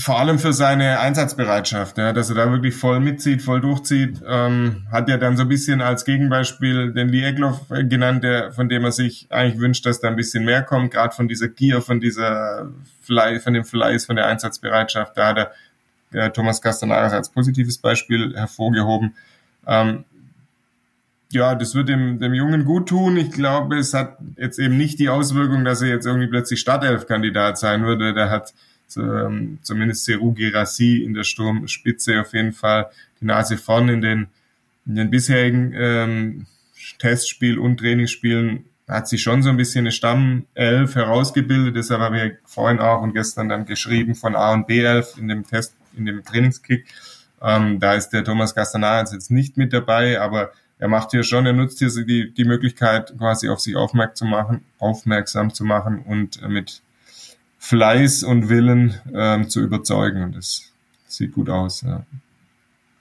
[0.00, 4.86] vor allem für seine Einsatzbereitschaft, ja, dass er da wirklich voll mitzieht, voll durchzieht, ähm,
[4.90, 8.84] hat er dann so ein bisschen als Gegenbeispiel den Lee Egloff genannt, der, von dem
[8.84, 12.00] er sich eigentlich wünscht, dass da ein bisschen mehr kommt, gerade von dieser Gier, von
[12.00, 12.70] dieser
[13.02, 15.52] Fly, von dem Fleiß, von der Einsatzbereitschaft, da hat er
[16.12, 19.14] äh, Thomas Castanaras als positives Beispiel hervorgehoben.
[19.66, 20.04] Ähm,
[21.32, 23.16] ja, das wird dem, dem Jungen gut tun.
[23.16, 27.58] Ich glaube, es hat jetzt eben nicht die Auswirkung, dass er jetzt irgendwie plötzlich Startelf-Kandidat
[27.58, 28.12] sein würde.
[28.12, 28.52] Der hat
[28.96, 32.90] ähm, zumindest Seru Girassi in der Sturmspitze auf jeden Fall
[33.20, 34.26] die Nase vorn in den,
[34.86, 36.46] in den bisherigen ähm,
[36.98, 41.76] Testspiel- und Trainingsspielen hat sich schon so ein bisschen eine Stammelf herausgebildet.
[41.76, 45.46] Deshalb habe ich vorhin auch und gestern dann geschrieben von A und B11 in dem
[45.46, 46.86] Test, in dem Trainingskick.
[47.40, 51.44] Ähm, da ist der Thomas Castanars jetzt nicht mit dabei, aber er macht hier schon,
[51.44, 56.02] er nutzt hier die, die Möglichkeit, quasi auf sich aufmerksam zu machen, aufmerksam zu machen
[56.02, 56.82] und mit
[57.58, 60.22] Fleiß und Willen ähm, zu überzeugen.
[60.22, 60.72] Und das
[61.06, 61.82] sieht gut aus.
[61.82, 62.06] Ja.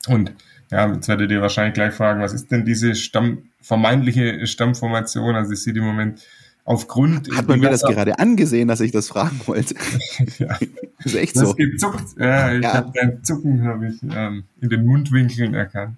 [0.08, 0.34] Und
[0.70, 5.36] ja, jetzt werdet ihr wahrscheinlich gleich fragen, was ist denn diese Stamm, vermeintliche Stammformation?
[5.36, 6.22] Also ich sehe im Moment
[6.66, 7.34] aufgrund.
[7.34, 9.76] Hat man mir das gerade angesehen, dass ich das fragen wollte?
[10.38, 10.58] ja.
[10.98, 11.54] Das ist echt das so.
[11.54, 12.18] Gezuckt.
[12.18, 12.74] Ja, ich ja.
[12.74, 15.98] habe dein Zucken habe ich ähm, in den Mundwinkeln erkannt.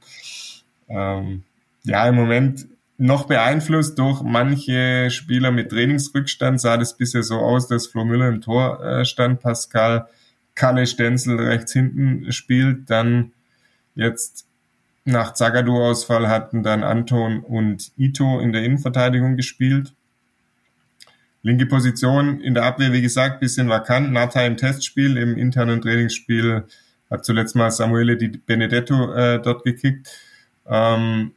[0.88, 1.42] Ähm,
[1.84, 2.68] ja, im Moment
[2.98, 8.30] noch beeinflusst durch manche Spieler mit Trainingsrückstand sah das bisher so aus, dass Flo Müller
[8.30, 10.08] im Tor äh, stand, Pascal
[10.54, 13.32] Kalle Stenzel rechts hinten spielt, dann
[13.96, 14.46] jetzt
[15.06, 19.94] nach Zagadou-Ausfall hatten dann Anton und Ito in der Innenverteidigung gespielt.
[21.42, 24.12] Linke Position in der Abwehr, wie gesagt, bisschen vakant.
[24.12, 26.66] Nata im Testspiel, im internen Trainingsspiel
[27.10, 30.08] hat zuletzt mal Samuele Di Benedetto äh, dort gekickt.
[30.68, 31.32] Ähm,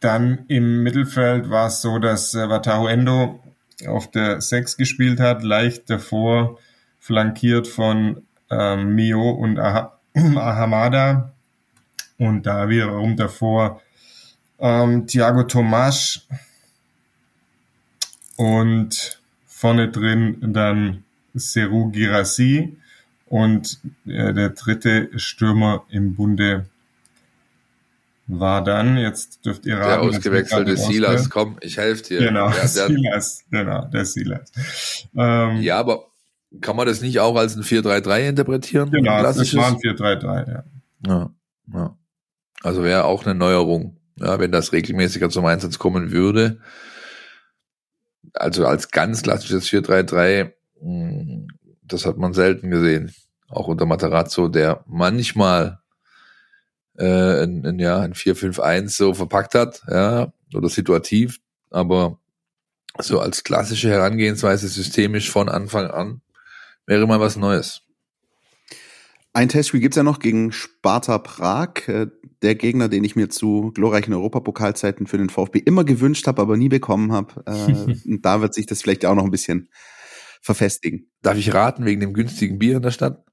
[0.00, 3.40] dann im Mittelfeld war es so, dass äh, Wataru Endo
[3.86, 6.58] auf der 6 gespielt hat, leicht davor
[7.00, 11.32] flankiert von ähm, Mio und ah Ahamada.
[12.18, 13.80] Und da wiederum davor
[14.58, 16.22] ähm, Thiago Tomasch
[18.36, 22.76] und vorne drin dann Seru Girassi.
[23.26, 26.66] Und äh, der dritte Stürmer im Bunde
[28.28, 29.88] war dann, jetzt dürft ihr raten.
[29.88, 32.20] Der ausgewechselte Silas, komm, ich helfe dir.
[32.20, 34.52] Genau, ja, Silas, genau, der Silas.
[35.16, 36.04] Ähm, ja, aber
[36.60, 38.90] kann man das nicht auch als ein 4-3-3 interpretieren?
[38.90, 40.64] Genau, das war ein 4-3-3, ja.
[41.06, 41.30] ja.
[41.72, 41.96] Ja,
[42.62, 46.60] Also wäre auch eine Neuerung, ja, wenn das regelmäßiger zum Einsatz kommen würde.
[48.34, 51.48] Also als ganz klassisches 4-3-3, hm,
[51.82, 53.12] das hat man selten gesehen.
[53.48, 55.80] Auch unter Matarazzo, der manchmal
[56.98, 61.38] äh, ein, ein, ja, ein 4-5-1 so verpackt hat, ja, oder situativ,
[61.70, 62.18] aber
[62.98, 66.20] so als klassische Herangehensweise systemisch von Anfang an
[66.86, 67.82] wäre mal was Neues.
[69.32, 72.08] Ein Testspiel gibt's ja noch gegen Sparta Prag, äh,
[72.42, 76.56] der Gegner, den ich mir zu glorreichen Europapokalzeiten für den VfB immer gewünscht habe, aber
[76.56, 77.44] nie bekommen habe.
[77.46, 79.68] Äh, da wird sich das vielleicht auch noch ein bisschen
[80.40, 81.10] verfestigen.
[81.22, 83.24] Darf ich raten, wegen dem günstigen Bier in der Stadt?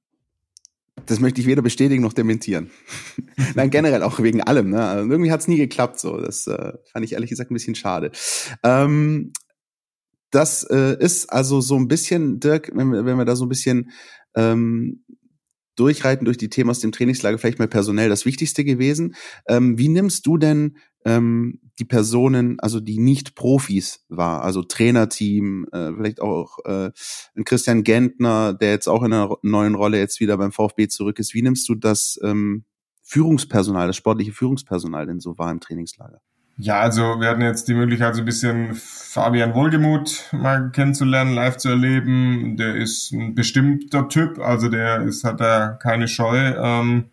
[1.05, 2.71] Das möchte ich weder bestätigen noch dementieren.
[3.55, 4.71] Nein, generell auch wegen allem.
[4.71, 4.83] Ne?
[4.83, 5.99] Also irgendwie hat es nie geklappt.
[5.99, 8.11] So, das äh, fand ich ehrlich gesagt ein bisschen schade.
[8.63, 9.31] Ähm,
[10.31, 13.49] das äh, ist also so ein bisschen, Dirk, wenn wir, wenn wir da so ein
[13.49, 13.91] bisschen
[14.35, 15.03] ähm,
[15.75, 19.15] durchreiten durch die Themen aus dem Trainingslager, vielleicht mal personell das Wichtigste gewesen.
[19.47, 25.67] Ähm, wie nimmst du denn ähm, die Personen, also die nicht Profis war, also Trainerteam,
[25.71, 26.91] äh, vielleicht auch äh,
[27.43, 31.33] Christian Gentner, der jetzt auch in einer neuen Rolle jetzt wieder beim VfB zurück ist.
[31.33, 32.63] Wie nimmst du das ähm,
[33.03, 36.21] Führungspersonal, das sportliche Führungspersonal denn so wahr im Trainingslager?
[36.57, 41.57] Ja, also wir hatten jetzt die Möglichkeit, so ein bisschen Fabian Wohlgemuth mal kennenzulernen, live
[41.57, 42.55] zu erleben.
[42.55, 47.09] Der ist ein bestimmter Typ, also der ist, hat da keine Scheu, ähm,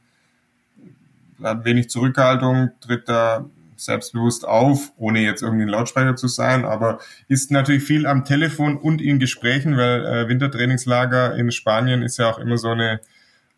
[1.43, 3.51] hat wenig Zurückhaltung, tritt da
[3.85, 8.77] selbstbewusst auf, ohne jetzt irgendwie ein Lautsprecher zu sein, aber ist natürlich viel am Telefon
[8.77, 13.01] und in Gesprächen, weil äh, Wintertrainingslager in Spanien ist ja auch immer so eine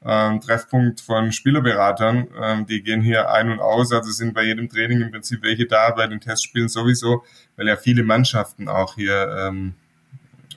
[0.04, 2.28] ähm, Treffpunkt von Spielerberatern.
[2.40, 5.66] Ähm, die gehen hier ein und aus, also sind bei jedem Training im Prinzip welche
[5.66, 7.24] da, bei den Testspielen sowieso,
[7.56, 9.74] weil ja viele Mannschaften auch hier ähm,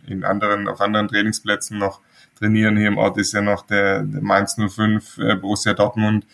[0.05, 2.01] in anderen, auf anderen Trainingsplätzen noch
[2.37, 2.77] trainieren.
[2.77, 6.25] Hier im Ort ist ja noch der, der Mainz 05, äh, Borussia Dortmund,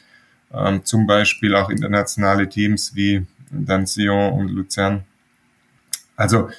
[0.54, 5.04] ähm, zum Beispiel auch internationale Teams wie dann Sion und Luzern.
[6.16, 6.50] Also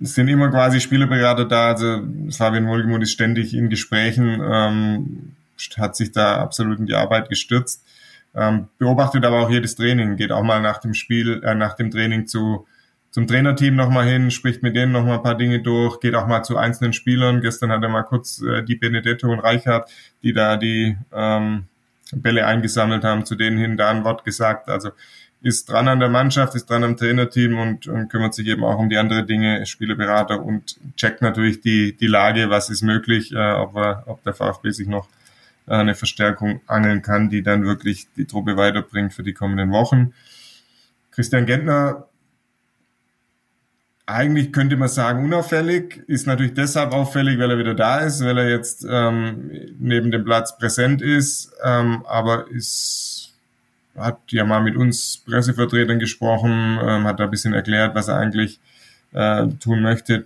[0.00, 1.68] es sind immer quasi Spielerberater da.
[1.68, 5.32] Also Fabian Wohlgemuth ist ständig in Gesprächen, ähm,
[5.76, 7.84] hat sich da absolut in die Arbeit gestürzt.
[8.34, 11.90] Ähm, beobachtet aber auch jedes Training, geht auch mal nach dem Spiel, äh, nach dem
[11.90, 12.66] Training zu
[13.14, 16.42] zum Trainerteam nochmal hin, spricht mit denen nochmal ein paar Dinge durch, geht auch mal
[16.42, 17.42] zu einzelnen Spielern.
[17.42, 19.88] Gestern hat er mal kurz äh, die Benedetto und Reichert,
[20.24, 21.68] die da die ähm,
[22.12, 24.68] Bälle eingesammelt haben, zu denen hin da ein Wort gesagt.
[24.68, 24.90] Also
[25.42, 28.78] ist dran an der Mannschaft, ist dran am Trainerteam und, und kümmert sich eben auch
[28.78, 33.52] um die andere Dinge, Spielerberater und checkt natürlich die, die Lage, was ist möglich, äh,
[33.52, 35.06] ob, er, ob der VfB sich noch
[35.66, 40.14] äh, eine Verstärkung angeln kann, die dann wirklich die Truppe weiterbringt für die kommenden Wochen.
[41.10, 42.06] Christian Gentner
[44.06, 48.36] eigentlich könnte man sagen unauffällig, ist natürlich deshalb auffällig, weil er wieder da ist, weil
[48.36, 53.14] er jetzt ähm, neben dem Platz präsent ist, ähm, aber ist
[53.96, 58.16] hat ja mal mit uns Pressevertretern gesprochen, ähm, hat da ein bisschen erklärt, was er
[58.16, 58.58] eigentlich
[59.12, 60.24] äh, tun möchte,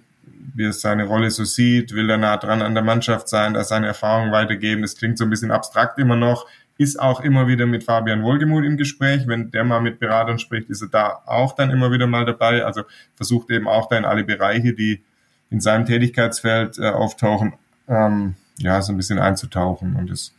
[0.55, 3.65] wie er seine Rolle so sieht, will er nah dran an der Mannschaft sein, da
[3.65, 4.83] seine Erfahrungen weitergeben.
[4.83, 6.47] Das klingt so ein bisschen abstrakt immer noch,
[6.79, 9.27] ist auch immer wieder mit Fabian Wohlgemuth im Gespräch.
[9.27, 12.65] Wenn der mal mit Beratern spricht, ist er da auch dann immer wieder mal dabei.
[12.65, 12.85] Also
[13.17, 15.03] versucht eben auch da in alle Bereiche, die
[15.51, 17.55] in seinem Tätigkeitsfeld äh, auftauchen,
[17.89, 19.97] ähm, ja, so ein bisschen einzutauchen.
[19.97, 20.33] Und das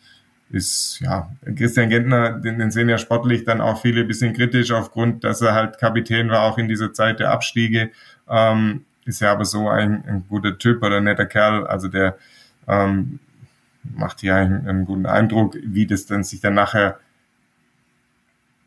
[0.49, 4.71] ist, ja, Christian Gentner, den, den sehen ja sportlich dann auch viele ein bisschen kritisch
[4.71, 7.91] aufgrund, dass er halt Kapitän war, auch in dieser Zeit der Abstiege.
[8.29, 12.17] Ähm, ist ja aber so ein, ein guter Typ oder netter Kerl, also der
[12.67, 13.19] ähm,
[13.89, 16.99] macht hier einen, einen guten Eindruck, wie das dann sich dann nachher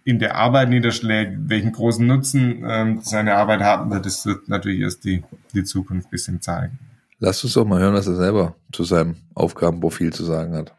[0.04, 4.80] in der Arbeit niederschlägt, welchen großen Nutzen ähm, seine Arbeit haben wird, das wird natürlich
[4.80, 5.22] erst die,
[5.54, 6.78] die Zukunft ein bisschen zeigen.
[7.18, 10.74] Lass uns doch mal hören, was er selber zu seinem Aufgabenprofil zu sagen hat.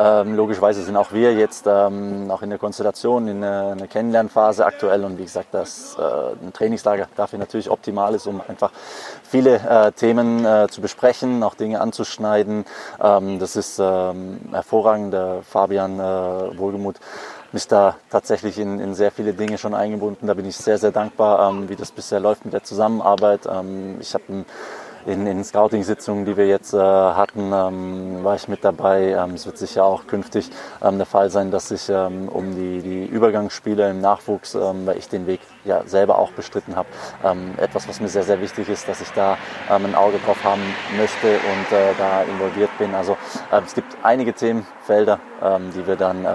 [0.00, 4.64] Ähm, logischerweise sind auch wir jetzt ähm, auch in der Konstellation, in einer, einer Kennenlernphase
[4.64, 6.02] aktuell und wie gesagt, das äh,
[6.46, 8.70] ein Trainingslager dafür natürlich optimal ist, um einfach
[9.24, 12.64] viele äh, Themen äh, zu besprechen, auch Dinge anzuschneiden.
[13.02, 15.12] Ähm, das ist ähm, hervorragend.
[15.12, 17.00] Der Fabian äh, Wohlgemuth
[17.52, 20.28] ist da tatsächlich in, in, sehr viele Dinge schon eingebunden.
[20.28, 23.48] Da bin ich sehr, sehr dankbar, ähm, wie das bisher läuft mit der Zusammenarbeit.
[23.50, 24.44] Ähm, ich habe
[25.06, 29.12] in, in Scouting-Sitzungen, die wir jetzt äh, hatten, ähm, war ich mit dabei.
[29.12, 30.50] Ähm, es wird sicher auch künftig
[30.82, 34.98] ähm, der Fall sein, dass ich ähm, um die, die Übergangsspiele im Nachwuchs, ähm, weil
[34.98, 36.88] ich den Weg ja selber auch bestritten habe,
[37.24, 40.62] ähm, etwas, was mir sehr, sehr wichtig ist, dass ich da ein Auge drauf haben
[40.96, 42.94] möchte und äh, da involviert bin.
[42.94, 43.16] Also
[43.64, 45.20] es gibt einige Themenfelder,
[45.74, 46.28] die wir dann, äh,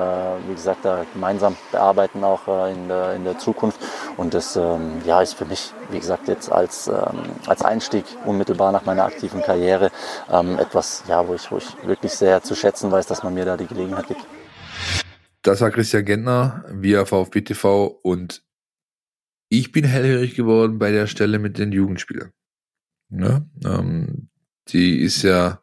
[0.47, 3.79] wie gesagt, da gemeinsam bearbeiten, auch äh, in, der, in der Zukunft.
[4.15, 4.59] Und das
[5.05, 6.89] ja, ist für mich, wie gesagt, jetzt als,
[7.47, 9.91] als Einstieg unmittelbar unmittelbar nach meiner aktiven Karriere
[10.31, 13.45] ähm, etwas, ja, wo ich, wo ich wirklich sehr zu schätzen weiß, dass man mir
[13.45, 14.21] da die Gelegenheit gibt.
[15.41, 18.42] Das war Christian Gentner via VfB TV und
[19.59, 22.31] ich bin hellhörig geworden bei der Stelle mit den Jugendspielern.
[23.09, 23.47] Ne?
[23.63, 24.29] Ähm,
[24.69, 25.61] die ist ja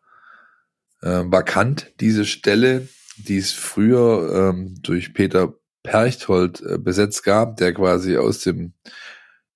[1.02, 7.74] äh, vakant, diese Stelle, die es früher ähm, durch Peter Perchthold äh, besetzt gab, der
[7.74, 8.74] quasi aus dem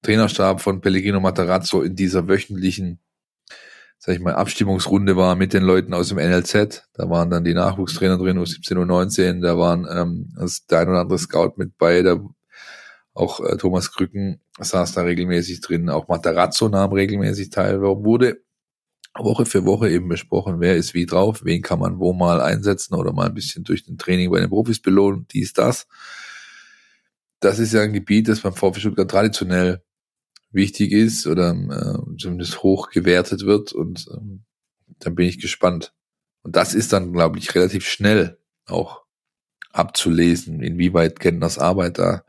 [0.03, 3.01] Trainerstab von Pellegrino Matarazzo in dieser wöchentlichen
[3.99, 6.91] sag ich mal, Abstimmungsrunde war mit den Leuten aus dem NLZ.
[6.93, 11.19] Da waren dann die Nachwuchstrainer drin, U17, U19, da waren ähm, das, ein oder andere
[11.19, 12.21] Scout mit bei, da
[13.15, 18.43] auch äh, Thomas Krücken saß da regelmäßig drin, auch Matarazzo nahm regelmäßig teil, wurde
[19.17, 22.95] Woche für Woche eben besprochen, wer ist wie drauf, wen kann man wo mal einsetzen
[22.95, 25.87] oder mal ein bisschen durch den Training bei den Profis belohnen, dies, das.
[27.39, 29.83] Das ist ja ein Gebiet, das beim VfB Stuttgart traditionell
[30.51, 34.45] wichtig ist oder äh, zumindest hoch gewertet wird und ähm,
[34.99, 35.93] dann bin ich gespannt.
[36.43, 39.03] Und das ist dann, glaube ich, relativ schnell auch
[39.73, 42.25] abzulesen, inwieweit Kentners Arbeit da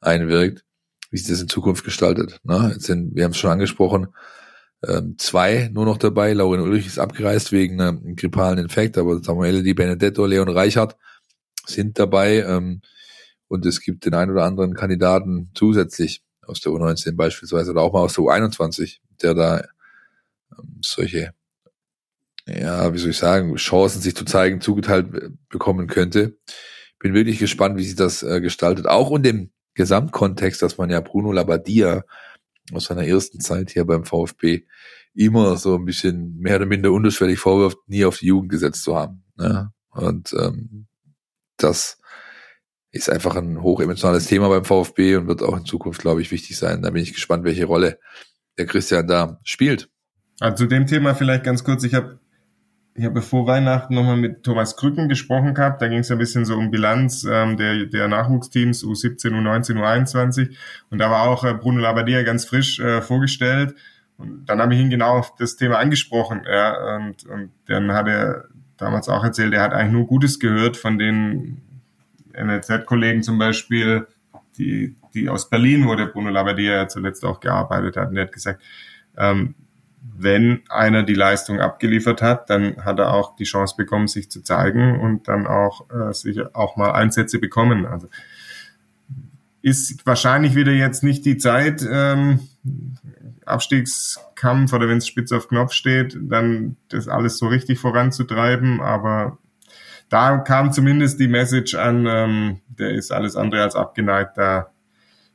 [0.00, 0.64] einwirkt,
[1.10, 2.40] wie sich das in Zukunft gestaltet.
[2.44, 2.70] Ne?
[2.72, 4.08] Jetzt sind, wir haben es schon angesprochen,
[4.86, 6.32] ähm, zwei nur noch dabei.
[6.32, 10.96] Lauren Ulrich ist abgereist wegen einem grippalen Infekt, aber Samuele Di Benedetto, Leon Reichert
[11.66, 12.40] sind dabei.
[12.40, 12.82] Ähm,
[13.48, 17.92] und es gibt den einen oder anderen Kandidaten zusätzlich aus der U19 beispielsweise oder auch
[17.92, 19.60] mal aus der U21, der da
[20.58, 21.32] ähm, solche,
[22.46, 25.08] ja, wie soll ich sagen, Chancen sich zu zeigen, zugeteilt
[25.48, 26.38] bekommen könnte.
[26.98, 28.86] Bin wirklich gespannt, wie sich das äh, gestaltet.
[28.86, 32.02] Auch in dem Gesamtkontext, dass man ja Bruno Labbadia
[32.72, 34.64] aus seiner ersten Zeit hier beim VfB
[35.14, 38.96] immer so ein bisschen mehr oder minder unterschwellig vorwirft, nie auf die Jugend gesetzt zu
[38.96, 39.24] haben.
[39.36, 39.72] Ne?
[39.90, 40.86] Und ähm,
[41.56, 41.98] das
[42.90, 46.58] ist einfach ein hochemotionales Thema beim VfB und wird auch in Zukunft, glaube ich, wichtig
[46.58, 46.82] sein.
[46.82, 47.98] Da bin ich gespannt, welche Rolle
[48.58, 49.88] der Christian da spielt.
[50.40, 51.84] Also zu dem Thema vielleicht ganz kurz.
[51.84, 52.20] Ich habe
[52.96, 55.82] ich habe vor Weihnachten nochmal mit Thomas Krücken gesprochen gehabt.
[55.82, 60.56] Da ging es ein bisschen so um Bilanz ähm, der, der Nachwuchsteams U17, U19, U21.
[60.90, 63.74] Und da war auch äh, Bruno Labbadia ganz frisch äh, vorgestellt.
[64.16, 66.42] Und dann habe ich ihn genau auf das Thema angesprochen.
[66.50, 68.44] Ja, und, und dann hat er
[68.78, 71.60] damals auch erzählt, er hat eigentlich nur Gutes gehört von den
[72.32, 74.06] NLZ-Kollegen zum Beispiel,
[74.56, 78.08] die, die aus Berlin, wo der Bruno Labbadia ja zuletzt auch gearbeitet hat.
[78.08, 78.62] Und er hat gesagt,
[79.18, 79.54] ähm,
[80.14, 84.42] wenn einer die Leistung abgeliefert hat, dann hat er auch die Chance bekommen, sich zu
[84.42, 87.86] zeigen und dann auch äh, sich auch mal Einsätze bekommen.
[87.86, 88.08] Also
[89.62, 92.40] ist wahrscheinlich wieder jetzt nicht die Zeit, ähm,
[93.44, 98.80] Abstiegskampf oder wenn es spitz auf Knopf steht, dann das alles so richtig voranzutreiben.
[98.80, 99.38] Aber
[100.08, 104.70] da kam zumindest die Message an, ähm, der ist alles andere als abgeneigt, da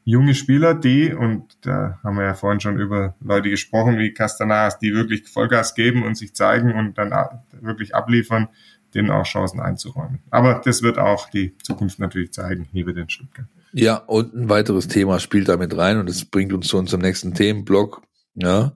[0.04, 4.80] junge Spieler, die, und da haben wir ja vorhin schon über Leute gesprochen wie Castanas,
[4.80, 7.14] die wirklich Vollgas geben und sich zeigen und dann
[7.62, 8.50] wirklich abliefern,
[8.94, 10.20] denen auch Chancen einzuräumen.
[10.30, 13.48] Aber das wird auch die Zukunft natürlich zeigen, hier wird in Stuttgart.
[13.74, 17.34] Ja, und ein weiteres Thema spielt damit rein und das bringt uns zu unserem nächsten
[17.34, 18.02] Themenblock,
[18.36, 18.74] ja,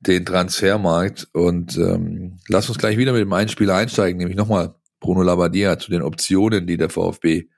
[0.00, 1.28] den Transfermarkt.
[1.32, 5.78] Und ähm, lass uns gleich wieder mit dem einen Spieler einsteigen, nämlich nochmal Bruno Labbadia
[5.78, 7.48] zu den Optionen, die der VfB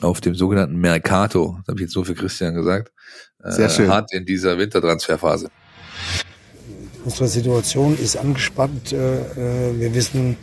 [0.00, 2.92] auf dem sogenannten Mercato, das habe ich jetzt nur für Christian gesagt,
[3.44, 3.86] Sehr schön.
[3.86, 5.48] Äh, hat in dieser Wintertransferphase.
[7.04, 8.92] Unsere Situation ist angespannt.
[8.92, 10.36] Äh, äh, wir wissen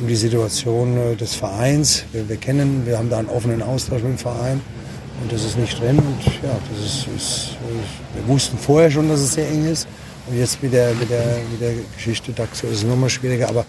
[0.00, 2.04] um die Situation des Vereins.
[2.12, 4.60] Wir, wir kennen, wir haben da einen offenen Austausch mit dem Verein.
[5.22, 5.98] Und das ist nicht drin.
[5.98, 7.56] Und ja, das ist, ist,
[8.14, 9.86] wir wussten vorher schon, dass es sehr eng ist.
[10.26, 13.48] Und jetzt mit der, mit der, mit der Geschichte DAX ist es nochmal schwieriger.
[13.48, 13.64] Aber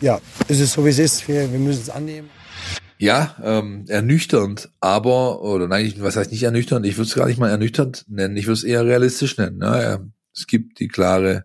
[0.00, 1.26] ja, es ist so, wie es ist.
[1.28, 2.30] Wir, wir müssen es annehmen.
[2.98, 6.86] Ja, ähm, ernüchternd, aber, oder nein, was heißt nicht ernüchternd?
[6.86, 9.58] Ich würde es gar nicht mal ernüchternd nennen, ich würde es eher realistisch nennen.
[9.58, 10.10] Ne?
[10.32, 11.44] Es gibt die klare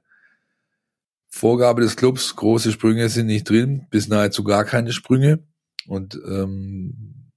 [1.27, 5.39] Vorgabe des Clubs, große Sprünge sind nicht drin, bis nahezu gar keine Sprünge.
[5.87, 7.31] Und ähm,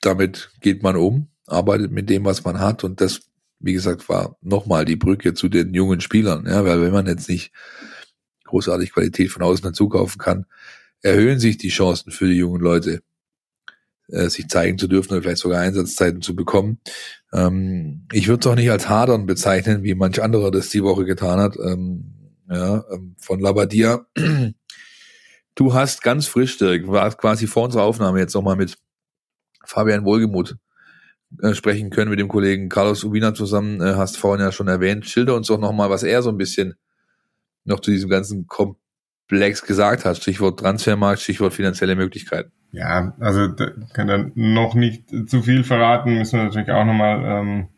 [0.00, 2.84] damit geht man um, arbeitet mit dem, was man hat.
[2.84, 3.22] Und das,
[3.58, 6.46] wie gesagt, war nochmal die Brücke zu den jungen Spielern.
[6.46, 7.52] Ja, weil wenn man jetzt nicht
[8.44, 10.46] großartig Qualität von außen dazu kaufen kann,
[11.02, 13.02] erhöhen sich die Chancen für die jungen Leute
[14.08, 16.80] äh, sich zeigen zu dürfen oder vielleicht sogar Einsatzzeiten zu bekommen.
[17.32, 21.04] Ähm, ich würde es auch nicht als Hadern bezeichnen, wie manch anderer das die Woche
[21.04, 21.56] getan hat.
[21.56, 22.14] Ähm,
[22.50, 24.06] ja, ähm, von Labadia.
[25.54, 26.86] Du hast ganz frisch, Dirk,
[27.18, 28.78] quasi vor unserer Aufnahme jetzt nochmal mit
[29.64, 30.56] Fabian Wohlgemuth
[31.42, 35.06] äh, sprechen können mit dem Kollegen Carlos Ubina zusammen, äh, hast vorhin ja schon erwähnt.
[35.06, 36.74] Schilder uns doch nochmal, was er so ein bisschen
[37.64, 40.16] noch zu diesem ganzen Komplex gesagt hat.
[40.16, 42.52] Stichwort Transfermarkt, Stichwort finanzielle Möglichkeiten.
[42.70, 47.24] Ja, also da kann er noch nicht zu viel verraten, müssen wir natürlich auch nochmal
[47.24, 47.68] ähm,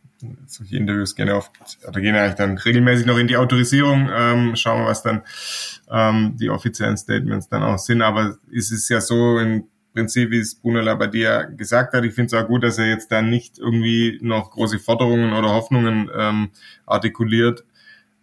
[0.46, 1.52] solche Interviews gerne oft,
[1.86, 5.22] oder gehen eigentlich dann regelmäßig noch in die Autorisierung, ähm, schauen wir, was dann
[5.90, 8.02] ähm, die offiziellen Statements dann auch sind.
[8.02, 12.36] Aber es ist ja so im Prinzip, wie es Bruno Labbadia gesagt hat, ich finde
[12.36, 16.50] es auch gut, dass er jetzt dann nicht irgendwie noch große Forderungen oder Hoffnungen ähm,
[16.86, 17.64] artikuliert,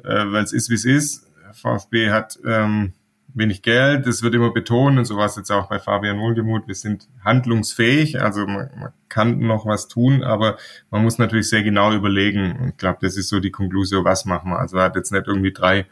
[0.04, 1.28] äh, weil es ist, wie es ist.
[1.54, 2.94] VfB hat ähm,
[3.38, 6.68] wenig Geld, das wird immer betont und so war es jetzt auch bei Fabian Wohlgemuth,
[6.68, 10.58] wir sind handlungsfähig, also man, man kann noch was tun, aber
[10.90, 14.26] man muss natürlich sehr genau überlegen und ich glaube, das ist so die Konklusion, was
[14.26, 14.60] machen wir.
[14.60, 15.86] Also er hat jetzt nicht irgendwie drei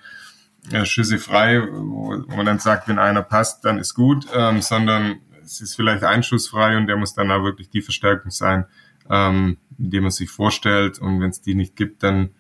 [0.71, 5.17] äh, Schüsse frei, wo, man dann sagt, wenn einer passt, dann ist gut, ähm, sondern
[5.43, 8.65] es ist vielleicht ein Schuss frei und der muss dann auch wirklich die Verstärkung sein,
[9.09, 12.31] ähm, die man sich vorstellt und wenn es die nicht gibt, dann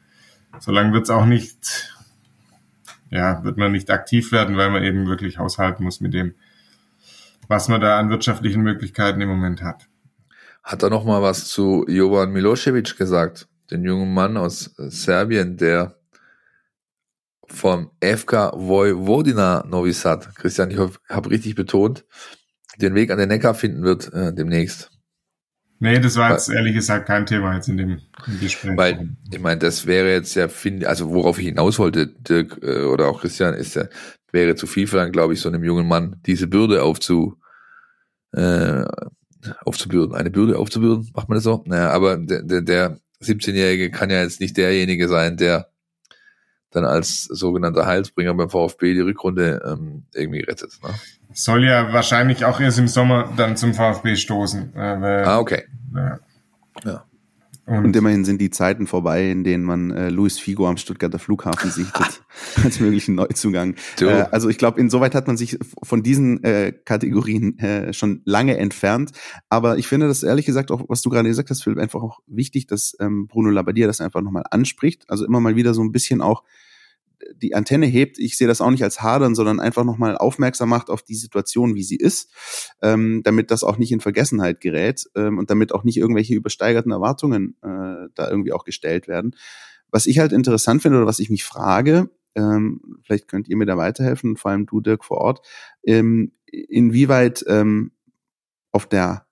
[0.59, 1.94] solange wird es auch nicht
[3.15, 6.35] ja, wird man nicht aktiv werden, weil man eben wirklich haushalten muss mit dem,
[7.47, 9.87] was man da an wirtschaftlichen Möglichkeiten im Moment hat.
[10.63, 15.95] Hat er noch mal was zu Jovan Milosevic gesagt, den jungen Mann aus Serbien, der
[17.47, 22.03] vom FK Vojvodina Novi Sad, Christian, ich habe richtig betont,
[22.77, 24.91] den Weg an den Neckar finden wird äh, demnächst.
[25.79, 28.01] Nee, das war jetzt ehrlich gesagt kein Thema jetzt in dem
[28.39, 28.77] Gespräch.
[28.77, 30.47] Weil, ich meine, das wäre jetzt ja,
[30.87, 33.85] also worauf ich hinaus wollte, Dirk äh, oder auch Christian, ist ja,
[34.31, 37.37] wäre zu viel verlangt, glaube ich, so einem jungen Mann diese Bürde aufzu,
[38.31, 38.85] äh,
[39.65, 41.63] aufzubürden, eine Bürde aufzubürden, macht man das so?
[41.65, 45.69] Naja, aber der, der, der 17-Jährige kann ja jetzt nicht derjenige sein, der
[46.75, 50.73] dann als sogenannter Heilsbringer beim VfB die Rückrunde ähm, irgendwie rettet.
[50.83, 50.89] Ne?
[51.33, 54.73] Soll ja wahrscheinlich auch erst im Sommer dann zum VfB stoßen.
[54.75, 55.63] Äh, ah, okay.
[55.95, 56.19] Ja.
[56.83, 57.05] ja.
[57.67, 61.17] Und, und, immerhin sind die Zeiten vorbei, in denen man äh, Luis Figo am Stuttgarter
[61.17, 62.23] Flughafen sichtet
[62.63, 63.73] als möglichen Neuzugang.
[63.99, 68.57] Äh, also ich glaube, insoweit hat man sich von diesen äh, Kategorien äh, schon lange
[68.57, 69.13] entfernt.
[69.49, 72.19] Aber ich finde das ehrlich gesagt auch, was du gerade gesagt hast, Philipp, einfach auch
[72.27, 75.09] wichtig, dass ähm, Bruno Labbadia das einfach nochmal anspricht.
[75.09, 76.43] Also immer mal wieder so ein bisschen auch
[77.35, 80.89] die Antenne hebt, ich sehe das auch nicht als Hadern, sondern einfach nochmal aufmerksam macht
[80.89, 82.31] auf die Situation, wie sie ist,
[82.81, 86.91] ähm, damit das auch nicht in Vergessenheit gerät ähm, und damit auch nicht irgendwelche übersteigerten
[86.91, 89.35] Erwartungen äh, da irgendwie auch gestellt werden.
[89.91, 93.65] Was ich halt interessant finde oder was ich mich frage, ähm, vielleicht könnt ihr mir
[93.65, 95.45] da weiterhelfen, vor allem du, Dirk, vor Ort,
[95.83, 97.91] ähm, inwieweit ähm,
[98.71, 99.25] auf der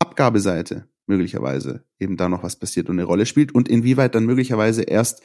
[0.00, 4.82] Abgabeseite möglicherweise eben da noch was passiert und eine Rolle spielt und inwieweit dann möglicherweise
[4.82, 5.22] erst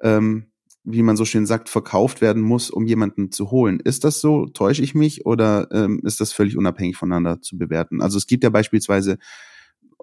[0.00, 0.46] ähm,
[0.84, 3.80] wie man so schön sagt, verkauft werden muss, um jemanden zu holen.
[3.80, 4.46] Ist das so?
[4.46, 8.02] Täusche ich mich oder ähm, ist das völlig unabhängig voneinander zu bewerten?
[8.02, 9.18] Also es gibt ja beispielsweise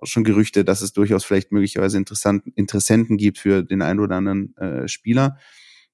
[0.03, 4.57] schon Gerüchte, dass es durchaus vielleicht möglicherweise interessant, Interessenten gibt für den einen oder anderen
[4.57, 5.37] äh, Spieler.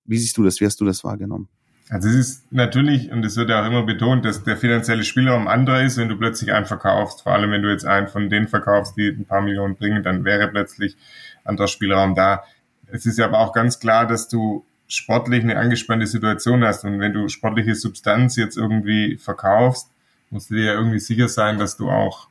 [0.06, 0.62] Wie siehst du das?
[0.62, 1.50] Wie hast du das wahrgenommen?
[1.90, 5.48] Also es ist natürlich, und es wird ja auch immer betont, dass der finanzielle Spielraum
[5.48, 7.24] anderer ist, wenn du plötzlich einen verkaufst.
[7.24, 10.26] Vor allem, wenn du jetzt einen von denen verkaufst, die ein paar Millionen bringen, dann
[10.26, 10.98] wäre plötzlich
[11.44, 12.44] anderer Spielraum da.
[12.88, 17.00] Es ist ja aber auch ganz klar, dass du sportlich eine angespannte Situation hast und
[17.00, 19.90] wenn du sportliche Substanz jetzt irgendwie verkaufst,
[20.30, 22.30] musst du dir ja irgendwie sicher sein, dass du auch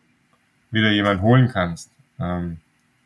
[0.71, 2.59] wieder jemand holen kannst, ähm,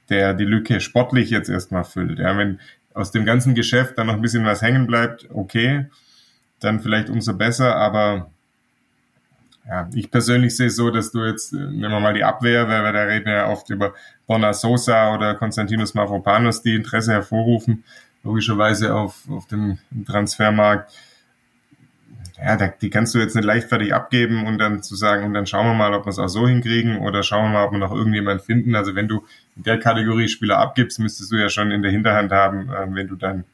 [0.08, 2.18] der die Lücke sportlich jetzt erstmal füllt.
[2.18, 2.60] Ja, wenn
[2.94, 5.86] aus dem ganzen Geschäft dann noch ein bisschen was hängen bleibt, okay,
[6.60, 8.30] dann vielleicht umso besser, aber
[9.66, 12.82] ja, ich persönlich sehe es so, dass du jetzt, nehmen wir mal die Abwehr, weil
[12.82, 13.94] wir da reden ja oft über
[14.26, 17.84] Bona Sosa oder Konstantinos Mavropanos, die Interesse hervorrufen
[18.22, 20.92] logischerweise auf, auf dem Transfermarkt.
[22.42, 25.66] Ja, die kannst du jetzt nicht leichtfertig abgeben und dann zu sagen, und dann schauen
[25.66, 27.92] wir mal, ob wir es auch so hinkriegen oder schauen wir mal, ob wir noch
[27.92, 28.74] irgendjemand finden.
[28.74, 32.32] Also wenn du in der Kategorie Spieler abgibst, müsstest du ja schon in der Hinterhand
[32.32, 33.44] haben, äh, wenn du dann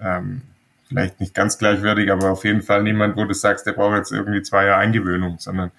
[0.00, 0.42] ähm,
[0.88, 4.10] vielleicht nicht ganz gleichwertig, aber auf jeden Fall niemand, wo du sagst, der braucht jetzt
[4.10, 5.70] irgendwie zwei Jahre Eingewöhnung, sondern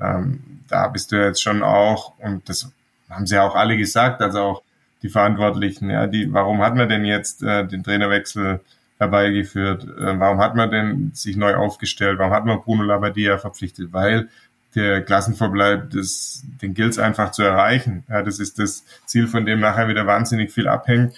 [0.00, 2.70] ähm, da bist du jetzt schon auch, und das
[3.08, 4.62] haben sie ja auch alle gesagt, also auch
[5.02, 8.60] die Verantwortlichen, ja, die, warum hat man denn jetzt äh, den Trainerwechsel
[8.98, 9.84] herbeigeführt?
[9.84, 12.18] Äh, warum hat man denn sich neu aufgestellt?
[12.18, 13.92] Warum hat man Bruno Labbadia verpflichtet?
[13.92, 14.28] Weil
[14.74, 18.04] der Klassenverbleib, das, den gilt es einfach zu erreichen.
[18.08, 21.14] Ja, das ist das Ziel, von dem nachher wieder wahnsinnig viel abhängt.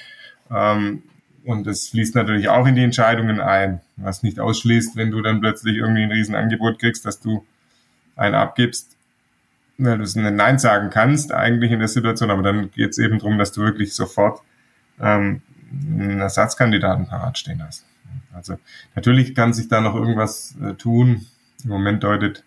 [0.51, 1.03] Ähm,
[1.45, 5.41] und das fließt natürlich auch in die Entscheidungen ein, was nicht ausschließt, wenn du dann
[5.41, 7.45] plötzlich irgendwie ein Riesenangebot kriegst, dass du
[8.15, 8.97] einen abgibst,
[9.85, 12.99] weil du es nicht Nein sagen kannst, eigentlich in der Situation, aber dann geht es
[12.99, 14.41] eben darum, dass du wirklich sofort
[15.01, 17.85] ähm, einen Ersatzkandidaten parat stehen hast.
[18.33, 18.59] Also
[18.95, 21.27] natürlich kann sich da noch irgendwas äh, tun.
[21.65, 22.45] Im Moment deutet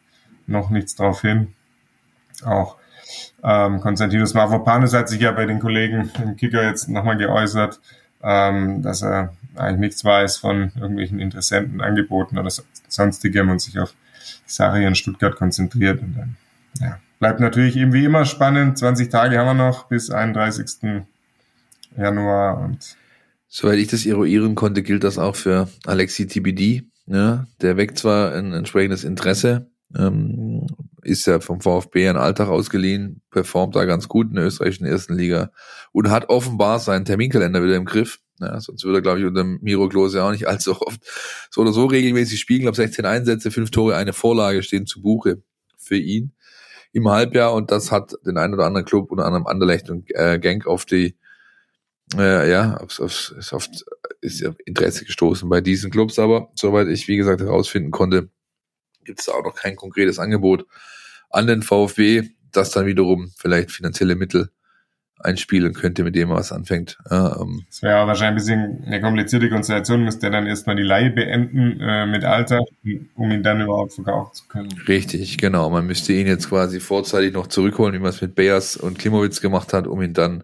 [0.47, 1.53] noch nichts drauf hin.
[2.43, 2.77] Auch
[3.43, 7.79] ähm, Konstantinos Mavropanos hat sich ja bei den Kollegen im Kicker jetzt nochmal geäußert,
[8.21, 12.49] ähm, dass er eigentlich nichts weiß von irgendwelchen Interessenten, Angeboten oder
[12.87, 13.93] sonstigem und sich auf
[14.47, 16.01] die in Stuttgart konzentriert.
[16.01, 16.35] Und dann,
[16.79, 18.77] ja, Bleibt natürlich eben wie immer spannend.
[18.77, 21.05] 20 Tage haben wir noch bis 31.
[21.97, 22.97] Januar und
[23.47, 26.83] Soweit ich das eruieren konnte, gilt das auch für Alexi TBD.
[27.05, 30.67] Ja, der weckt zwar ein entsprechendes Interesse, ähm,
[31.01, 35.15] ist ja vom VfB in Alltag ausgeliehen, performt da ganz gut in der österreichischen ersten
[35.15, 35.51] Liga
[35.93, 38.19] und hat offenbar seinen Terminkalender wieder im Griff.
[38.41, 40.99] Ja, sonst würde er, glaube ich, unter Miro Klose auch nicht allzu oft
[41.49, 42.59] so oder so regelmäßig spielen.
[42.59, 45.41] Ich glaube, 16 Einsätze, 5 Tore, eine Vorlage stehen zu Buche
[45.77, 46.33] für ihn
[46.93, 50.39] im Halbjahr und das hat den einen oder anderen Club, unter anderem Anderlecht und äh,
[50.39, 51.17] Genk auf die
[52.15, 53.67] äh, ja, aufs, aufs, ist, auf,
[54.21, 58.29] ist ja Interesse gestoßen bei diesen Clubs, aber soweit ich, wie gesagt, herausfinden konnte,
[59.03, 60.65] gibt es da auch noch kein konkretes Angebot
[61.29, 64.51] an den VfB, das dann wiederum vielleicht finanzielle Mittel
[65.23, 66.97] einspielen könnte, mit dem er was anfängt.
[67.09, 67.63] Ja, ähm.
[67.69, 71.79] Das wäre wahrscheinlich ein bisschen eine komplizierte Konstellation, müsste er dann erstmal die Leihe beenden
[71.79, 72.63] äh, mit Alter,
[73.15, 74.69] um ihn dann überhaupt verkaufen zu können.
[74.87, 75.69] Richtig, genau.
[75.69, 79.41] Man müsste ihn jetzt quasi vorzeitig noch zurückholen, wie man es mit Beas und Klimowitz
[79.41, 80.43] gemacht hat, um ihn dann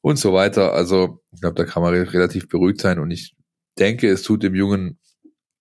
[0.00, 0.74] und so weiter.
[0.74, 3.34] Also ich glaube, da kann man relativ beruhigt sein und ich
[3.78, 4.98] denke, es tut dem jungen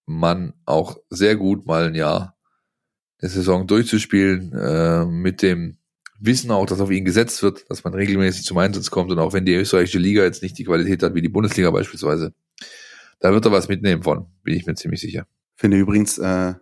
[0.05, 2.35] Mann auch sehr gut, mal ein Jahr
[3.21, 5.77] eine Saison durchzuspielen äh, mit dem
[6.25, 9.33] wissen auch, dass auf ihn gesetzt wird, dass man regelmäßig zum Einsatz kommt und auch
[9.33, 12.33] wenn die österreichische Liga jetzt nicht die Qualität hat wie die Bundesliga beispielsweise,
[13.19, 15.27] da wird er was mitnehmen von, bin ich mir ziemlich sicher.
[15.55, 16.53] Finde übrigens äh,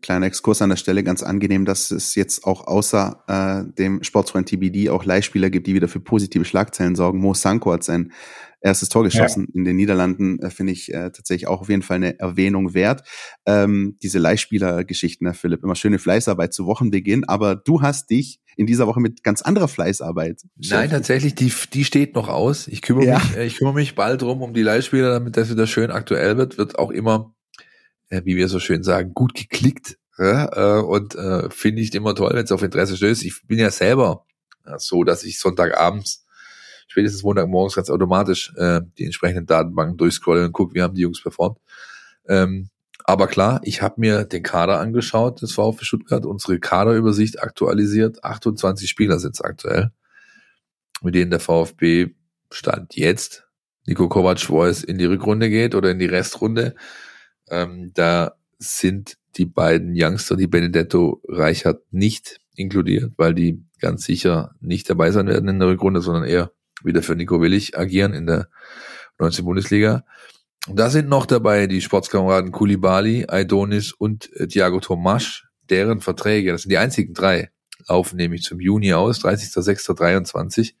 [0.00, 3.24] kleiner Exkurs an der Stelle, ganz angenehm, dass es jetzt auch außer
[3.68, 7.20] äh, dem Sportsfreund TBD auch Leihspieler gibt, die wieder für positive Schlagzeilen sorgen.
[7.20, 8.12] Mo Sanko hat sein
[8.60, 9.54] erstes Tor geschossen ja.
[9.58, 13.02] in den Niederlanden, äh, finde ich äh, tatsächlich auch auf jeden Fall eine Erwähnung wert.
[13.46, 18.66] Ähm, diese Leihspieler-Geschichten, Herr Philipp, immer schöne Fleißarbeit zu Wochenbeginn, aber du hast dich in
[18.66, 20.42] dieser Woche mit ganz anderer Fleißarbeit.
[20.56, 22.68] Nein, tatsächlich, die, die steht noch aus.
[22.68, 23.18] Ich kümmere ja.
[23.18, 26.36] mich, äh, ich kümmere mich bald drum um die Leihspieler, damit das wieder schön aktuell
[26.36, 27.34] wird, wird auch immer,
[28.10, 29.96] äh, wie wir so schön sagen, gut geklickt.
[30.18, 33.24] Ja, äh, und äh, finde ich immer toll, wenn es auf Interesse stößt.
[33.24, 34.26] Ich bin ja selber
[34.66, 36.26] äh, so, dass ich Sonntagabends
[36.90, 41.22] spätestens Montagmorgens ganz automatisch äh, die entsprechenden Datenbanken durchscrollen und gucke, wie haben die Jungs
[41.22, 41.58] performt.
[42.28, 42.68] Ähm,
[43.04, 48.24] aber klar, ich habe mir den Kader angeschaut des VfB Stuttgart, unsere Kaderübersicht aktualisiert.
[48.24, 49.92] 28 Spieler sind es aktuell,
[51.00, 52.10] mit denen der VfB
[52.50, 53.46] Stand jetzt
[53.86, 56.74] Nico Kovac, wo es in die Rückrunde geht oder in die Restrunde.
[57.48, 64.56] Ähm, da sind die beiden Youngster, die Benedetto Reichert, nicht inkludiert, weil die ganz sicher
[64.60, 66.52] nicht dabei sein werden in der Rückrunde, sondern eher
[66.84, 68.48] wieder für Nico Willig agieren in der
[69.18, 69.44] 19.
[69.44, 70.04] Bundesliga.
[70.66, 76.52] Und da sind noch dabei die Sportskameraden Kulibali, Aidonis und äh, Thiago Tomasch, deren Verträge,
[76.52, 77.50] das sind die einzigen drei,
[77.88, 80.74] laufen nämlich zum Juni aus, 30.06.23.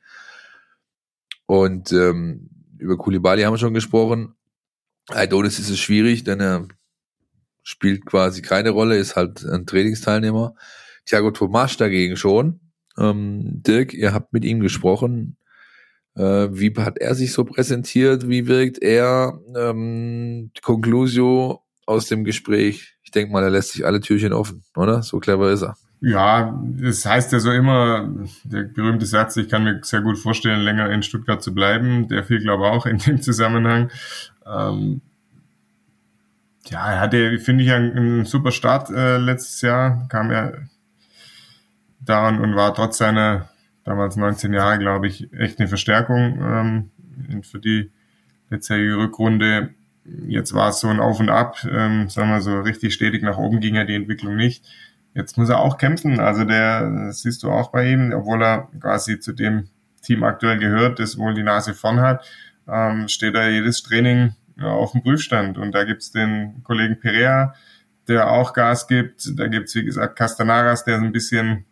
[1.46, 4.34] Und ähm, über Kulibali haben wir schon gesprochen.
[5.08, 6.68] Aidonis ist es schwierig, denn er
[7.62, 10.54] spielt quasi keine Rolle, ist halt ein Trainingsteilnehmer.
[11.06, 12.60] Thiago Tomasch dagegen schon.
[12.98, 15.36] Ähm, Dirk, ihr habt mit ihm gesprochen.
[16.16, 18.28] Äh, wie hat er sich so präsentiert?
[18.28, 19.38] Wie wirkt er?
[19.56, 22.96] Ähm, Conclusio aus dem Gespräch.
[23.02, 25.02] Ich denke mal, er lässt sich alle Türchen offen, oder?
[25.02, 25.76] So clever ist er.
[26.02, 28.08] Ja, es heißt ja so immer,
[28.44, 32.08] der berühmte Satz, ich kann mir sehr gut vorstellen, länger in Stuttgart zu bleiben.
[32.08, 33.90] Der fiel, glaube ich, auch in dem Zusammenhang.
[34.46, 35.02] Ähm,
[36.68, 40.68] ja, er hatte, finde ich, einen, einen super Start äh, letztes Jahr, kam er
[42.00, 43.49] da und war trotz seiner
[43.84, 47.90] damals 19 Jahre, glaube ich, echt eine Verstärkung ähm, für die
[48.50, 49.70] letztjährige Rückrunde.
[50.04, 53.38] Jetzt war es so ein Auf und Ab, ähm, sagen wir so richtig stetig nach
[53.38, 54.64] oben ging ja die Entwicklung nicht.
[55.14, 56.20] Jetzt muss er auch kämpfen.
[56.20, 59.68] Also der, siehst du auch bei ihm, obwohl er quasi zu dem
[60.02, 62.24] Team aktuell gehört, das wohl die Nase vorn hat,
[62.68, 65.58] ähm, steht er jedes Training ja, auf dem Prüfstand.
[65.58, 67.54] Und da gibt's den Kollegen Perea,
[68.08, 69.38] der auch Gas gibt.
[69.38, 71.64] Da gibt's wie gesagt, Castanaras, der so ein bisschen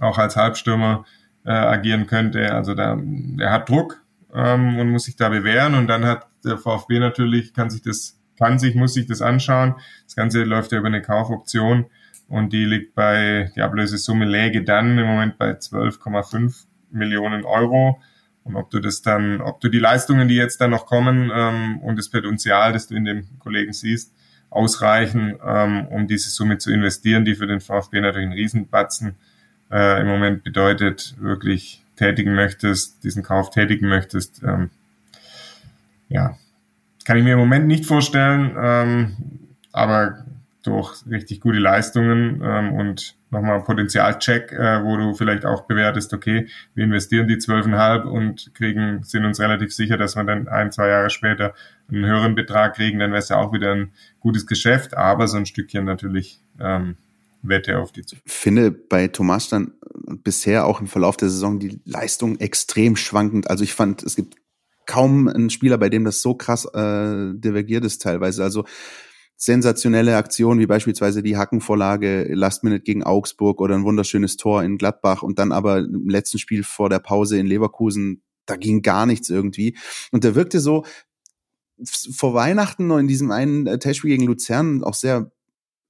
[0.00, 1.04] auch als Halbstürmer
[1.44, 2.52] äh, agieren könnte.
[2.52, 2.98] Also da,
[3.38, 4.02] er hat Druck
[4.34, 8.18] ähm, und muss sich da bewähren und dann hat der VfB natürlich, kann sich das,
[8.38, 9.74] kann sich, muss sich das anschauen.
[10.04, 11.86] Das Ganze läuft ja über eine Kaufoption
[12.28, 18.00] und die liegt bei, die Ablösesumme läge dann im Moment bei 12,5 Millionen Euro.
[18.44, 21.78] Und ob du das dann, ob du die Leistungen, die jetzt dann noch kommen ähm,
[21.78, 24.14] und das Potenzial, das du in dem Kollegen siehst,
[24.50, 29.16] ausreichen, ähm, um diese Summe zu investieren, die für den VfB natürlich ein Riesenbatzen
[29.70, 34.70] äh, im Moment bedeutet, wirklich tätigen möchtest, diesen Kauf tätigen möchtest, ähm,
[36.08, 36.36] ja,
[37.04, 39.16] kann ich mir im Moment nicht vorstellen, ähm,
[39.72, 40.24] aber
[40.62, 46.48] durch richtig gute Leistungen ähm, und nochmal Potenzialcheck, äh, wo du vielleicht auch bewertest, okay,
[46.74, 50.88] wir investieren die zwölfeinhalb und kriegen, sind uns relativ sicher, dass wir dann ein, zwei
[50.88, 51.52] Jahre später
[51.90, 55.36] einen höheren Betrag kriegen, dann wäre es ja auch wieder ein gutes Geschäft, aber so
[55.36, 56.96] ein Stückchen natürlich ähm,
[57.48, 58.30] Wette auf die Zukunft.
[58.30, 59.74] Finde bei Thomas dann
[60.22, 63.50] bisher auch im Verlauf der Saison die Leistung extrem schwankend.
[63.50, 64.36] Also ich fand, es gibt
[64.86, 68.42] kaum einen Spieler, bei dem das so krass äh, divergiert ist teilweise.
[68.42, 68.64] Also
[69.36, 74.78] sensationelle Aktionen wie beispielsweise die Hackenvorlage Last Minute gegen Augsburg oder ein wunderschönes Tor in
[74.78, 79.06] Gladbach und dann aber im letzten Spiel vor der Pause in Leverkusen, da ging gar
[79.06, 79.76] nichts irgendwie.
[80.12, 80.84] Und der wirkte so
[81.82, 85.32] vor Weihnachten noch in diesem einen äh, Testspiel gegen Luzern auch sehr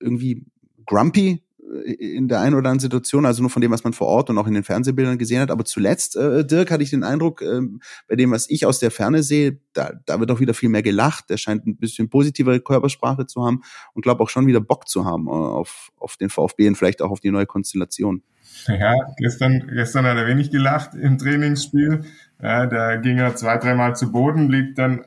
[0.01, 0.47] irgendwie
[0.87, 1.44] grumpy
[1.85, 4.39] in der einen oder anderen Situation, also nur von dem, was man vor Ort und
[4.39, 5.51] auch in den Fernsehbildern gesehen hat.
[5.51, 7.61] Aber zuletzt, äh, Dirk, hatte ich den Eindruck, äh,
[8.09, 10.83] bei dem, was ich aus der Ferne sehe, da, da wird auch wieder viel mehr
[10.83, 11.31] gelacht.
[11.31, 13.63] Er scheint ein bisschen positivere Körpersprache zu haben
[13.95, 17.03] und glaube auch schon wieder Bock zu haben äh, auf, auf den VfB und vielleicht
[17.03, 18.23] auch auf die neue Konstellation.
[18.69, 22.05] Ja, gestern, gestern hat er wenig gelacht im Trainingsspiel.
[22.43, 25.05] Ja, da ging er zwei, dreimal zu Boden, blieb dann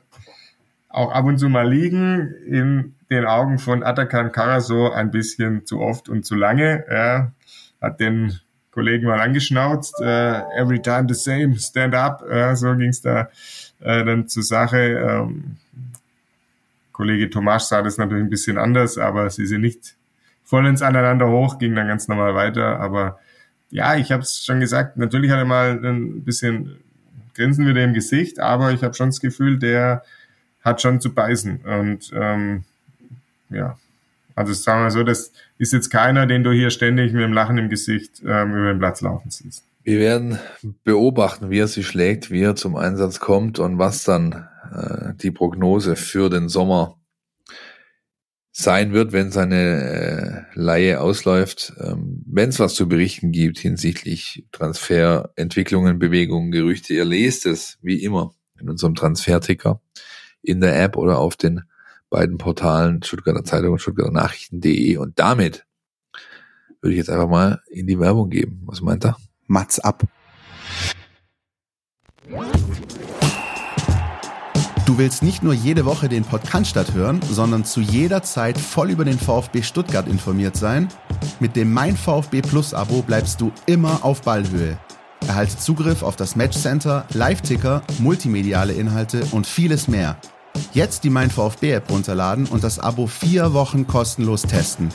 [0.98, 2.34] auch ab und zu mal liegen.
[2.46, 6.84] In den Augen von Atakan Karaso ein bisschen zu oft und zu lange.
[6.88, 7.32] Er
[7.80, 8.38] hat den
[8.72, 9.94] Kollegen mal angeschnauzt.
[10.00, 12.22] Uh, every time the same, stand up.
[12.22, 13.28] Uh, so ging es da
[13.80, 14.78] uh, dann zur Sache.
[14.78, 15.56] Ähm,
[16.92, 19.94] Kollege Tomasz sah das natürlich ein bisschen anders, aber sie sind nicht
[20.42, 22.80] vollends aneinander hoch, ging dann ganz normal weiter.
[22.80, 23.18] Aber
[23.70, 26.78] ja, ich habe es schon gesagt, natürlich hat er mal ein bisschen
[27.34, 30.02] Grinsen wieder im Gesicht, aber ich habe schon das Gefühl, der
[30.60, 31.58] hat schon zu beißen.
[31.58, 32.64] Und ähm,
[33.50, 33.78] ja,
[34.34, 37.58] Also sagen wir so, das ist jetzt keiner, den du hier ständig mit dem Lachen
[37.58, 39.64] im Gesicht ähm, über den Platz laufen siehst.
[39.82, 40.38] Wir werden
[40.84, 45.30] beobachten, wie er sich schlägt, wie er zum Einsatz kommt und was dann äh, die
[45.30, 46.98] Prognose für den Sommer
[48.52, 51.72] sein wird, wenn seine äh, Laie ausläuft.
[51.80, 58.02] Ähm, wenn es was zu berichten gibt hinsichtlich Transferentwicklungen, Bewegungen, Gerüchte, ihr lest es wie
[58.02, 59.80] immer in unserem Transferticker
[60.42, 61.62] in der App oder auf den
[62.10, 64.96] beiden Portalen Stuttgarter Zeitung und Stuttgarter Nachrichten.de.
[64.96, 65.66] Und damit
[66.80, 68.62] würde ich jetzt einfach mal in die Werbung geben.
[68.66, 69.16] Was meint er?
[69.46, 70.04] Mats ab.
[74.86, 79.04] Du willst nicht nur jede Woche den Podcast hören, sondern zu jeder Zeit voll über
[79.04, 80.88] den VfB Stuttgart informiert sein?
[81.40, 84.78] Mit dem Mein VfB Plus Abo bleibst du immer auf Ballhöhe.
[85.28, 90.18] Erhalte Zugriff auf das Matchcenter, Live-Ticker, multimediale Inhalte und vieles mehr.
[90.72, 94.88] Jetzt die Mein VfB App runterladen und das Abo vier Wochen kostenlos testen.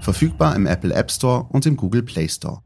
[0.00, 2.62] Verfügbar im Apple App Store und im Google Play Store.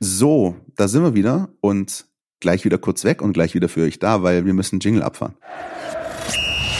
[0.00, 2.04] So, da sind wir wieder und
[2.40, 5.34] gleich wieder kurz weg und gleich wieder für euch da, weil wir müssen Jingle abfahren.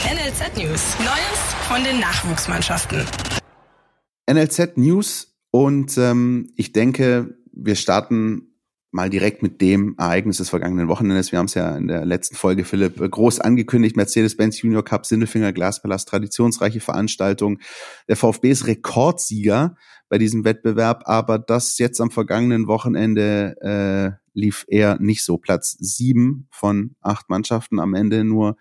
[0.05, 0.95] NLZ News.
[0.99, 3.03] Neues von den Nachwuchsmannschaften.
[4.31, 8.51] NLZ News und ähm, ich denke, wir starten
[8.91, 11.31] mal direkt mit dem Ereignis des vergangenen Wochenendes.
[11.31, 13.95] Wir haben es ja in der letzten Folge, Philipp, groß angekündigt.
[13.95, 17.59] Mercedes-Benz Junior Cup, Sindelfinger Glaspalast, traditionsreiche Veranstaltung.
[18.09, 19.75] Der VfB ist Rekordsieger
[20.09, 25.37] bei diesem Wettbewerb, aber das jetzt am vergangenen Wochenende äh, lief eher nicht so.
[25.37, 28.57] Platz sieben von acht Mannschaften am Ende nur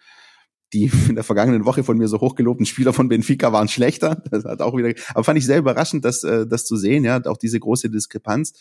[0.72, 4.22] die in der vergangenen Woche von mir so hochgelobten Spieler von Benfica waren schlechter.
[4.30, 7.20] Das hat auch wieder, aber fand ich sehr überraschend, das, äh, das zu sehen, ja,
[7.26, 8.52] auch diese große Diskrepanz.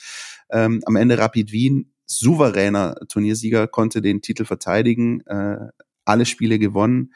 [0.50, 5.58] Ähm, am Ende Rapid Wien, souveräner Turniersieger, konnte den Titel verteidigen, äh,
[6.06, 7.14] alle Spiele gewonnen.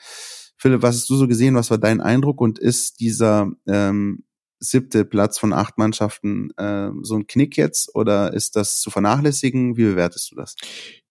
[0.56, 1.56] Philipp, was hast du so gesehen?
[1.56, 2.40] Was war dein Eindruck?
[2.40, 4.24] Und ist dieser ähm,
[4.64, 9.78] siebte Platz von acht Mannschaften äh, so ein Knick jetzt oder ist das zu vernachlässigen?
[9.78, 10.56] Wie bewertest du das?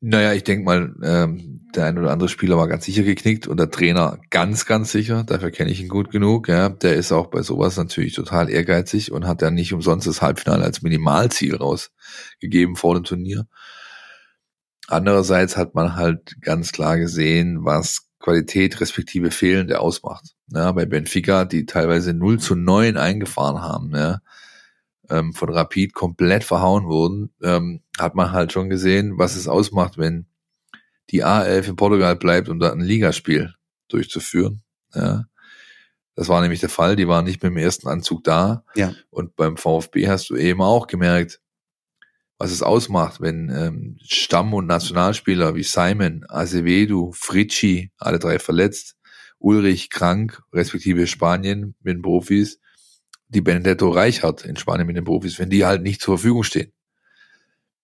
[0.00, 3.58] Naja, ich denke mal, ähm, der ein oder andere Spieler war ganz sicher geknickt und
[3.58, 5.22] der Trainer ganz, ganz sicher.
[5.24, 6.48] Dafür kenne ich ihn gut genug.
[6.48, 6.70] Ja.
[6.70, 10.64] Der ist auch bei sowas natürlich total ehrgeizig und hat ja nicht umsonst das Halbfinale
[10.64, 13.46] als Minimalziel rausgegeben vor dem Turnier.
[14.88, 20.34] Andererseits hat man halt ganz klar gesehen, was Qualität respektive fehlende ausmacht.
[20.48, 24.20] Ja, bei Benfica, die teilweise 0 zu 9 eingefahren haben, ja,
[25.10, 29.98] ähm, von Rapid komplett verhauen wurden, ähm, hat man halt schon gesehen, was es ausmacht,
[29.98, 30.26] wenn
[31.10, 33.54] die A11 in Portugal bleibt, um da ein Ligaspiel
[33.88, 34.62] durchzuführen.
[34.94, 35.26] Ja.
[36.14, 38.64] Das war nämlich der Fall, die waren nicht mit dem ersten Anzug da.
[38.74, 38.94] Ja.
[39.10, 41.40] Und beim VfB hast du eben auch gemerkt,
[42.42, 48.96] was es ausmacht, wenn ähm, Stamm- und Nationalspieler wie Simon, Acevedo, Fritschi, alle drei verletzt,
[49.38, 52.58] Ulrich krank, respektive Spanien mit den Profis,
[53.28, 56.72] die Benedetto Reichert in Spanien mit den Profis, wenn die halt nicht zur Verfügung stehen,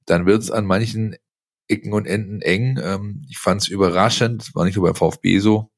[0.06, 1.14] dann wird es an manchen
[1.68, 2.80] Ecken und Enden eng.
[2.82, 5.70] Ähm, ich fand es überraschend, das war nicht nur beim VfB so,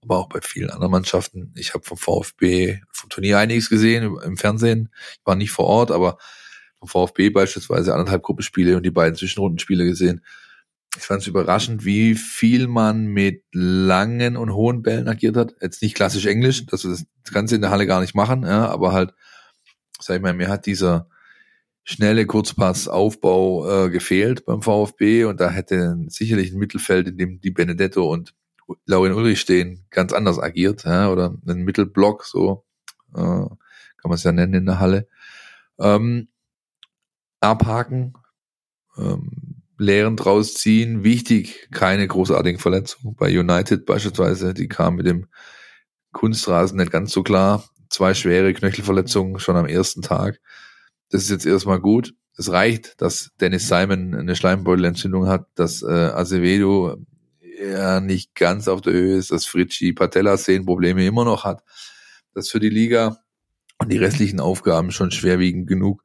[0.00, 1.52] aber auch bei vielen anderen Mannschaften.
[1.56, 4.90] Ich habe vom VfB vom Turnier einiges gesehen im Fernsehen.
[5.14, 6.18] Ich war nicht vor Ort, aber
[6.80, 10.24] vom VfB beispielsweise anderthalb Gruppenspiele und die beiden Zwischenrundenspiele gesehen.
[10.96, 15.54] Ich fand es überraschend, wie viel man mit langen und hohen Bällen agiert hat.
[15.60, 18.68] Jetzt nicht klassisch Englisch, dass wir das Ganze in der Halle gar nicht machen, ja,
[18.68, 19.14] aber halt,
[20.00, 21.08] sag ich mal, mir hat dieser
[21.84, 27.50] schnelle Kurzpassaufbau äh, gefehlt beim VfB und da hätte sicherlich ein Mittelfeld, in dem die
[27.50, 28.34] Benedetto und
[28.86, 32.64] Laurin Ulrich stehen, ganz anders agiert, ja, oder ein Mittelblock, so
[33.14, 33.58] äh, kann
[34.04, 35.08] man es ja nennen in der Halle.
[35.78, 36.28] Ähm,
[37.40, 38.14] abhaken,
[38.96, 41.04] ähm, Lehren draus ziehen.
[41.04, 43.16] Wichtig, keine großartigen Verletzungen.
[43.16, 45.26] Bei United beispielsweise, die kam mit dem
[46.12, 47.64] Kunstrasen nicht ganz so klar.
[47.88, 50.40] Zwei schwere Knöchelverletzungen schon am ersten Tag.
[51.08, 52.14] Das ist jetzt erstmal gut.
[52.36, 56.96] Es reicht, dass Dennis Simon eine Schleimbeutelentzündung hat, dass äh, Acevedo
[57.60, 61.62] ja nicht ganz auf der Höhe ist, dass Fritschi Patella-Sehnenprobleme immer noch hat.
[62.32, 63.18] Das für die Liga
[63.78, 66.02] und die restlichen Aufgaben schon schwerwiegend genug.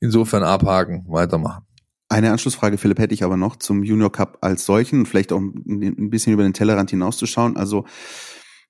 [0.00, 1.64] Insofern abhaken, weitermachen.
[2.08, 6.10] Eine Anschlussfrage, Philipp, hätte ich aber noch zum Junior Cup als solchen, vielleicht auch ein
[6.10, 7.56] bisschen über den Tellerrand hinauszuschauen.
[7.56, 7.84] Also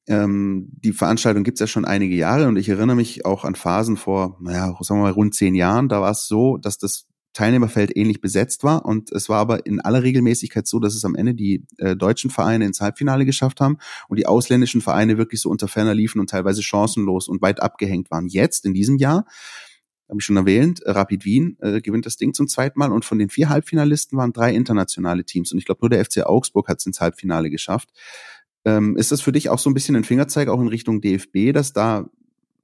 [0.08, 3.96] ähm, die Veranstaltung gibt's ja schon einige Jahre und ich erinnere mich auch an Phasen
[3.96, 5.88] vor, naja, sagen wir mal, rund zehn Jahren.
[5.88, 9.80] Da war es so, dass das Teilnehmerfeld ähnlich besetzt war und es war aber in
[9.80, 13.78] aller Regelmäßigkeit so, dass es am Ende die äh, deutschen Vereine ins Halbfinale geschafft haben
[14.08, 18.10] und die ausländischen Vereine wirklich so unter Ferner liefen und teilweise chancenlos und weit abgehängt
[18.10, 18.26] waren.
[18.26, 19.24] Jetzt, in diesem Jahr,
[20.08, 23.18] habe ich schon erwähnt, Rapid Wien äh, gewinnt das Ding zum zweiten Mal und von
[23.18, 26.78] den vier Halbfinalisten waren drei internationale Teams und ich glaube nur der FC Augsburg hat
[26.78, 27.90] es ins Halbfinale geschafft.
[28.64, 31.52] Ähm, ist das für dich auch so ein bisschen ein Fingerzeig auch in Richtung DFB,
[31.52, 32.08] dass da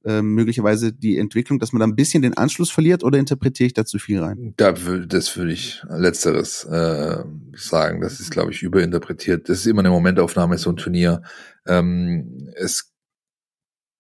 [0.05, 3.75] äh, möglicherweise die Entwicklung, dass man da ein bisschen den Anschluss verliert oder interpretiere ich
[3.75, 4.53] da zu viel rein?
[4.59, 7.25] Da, das würde ich letzteres äh,
[7.55, 8.01] sagen.
[8.03, 9.49] Das ist, glaube ich, überinterpretiert.
[9.49, 11.23] Das ist immer eine Momentaufnahme, so ein Turnier.
[11.67, 12.94] Ähm, es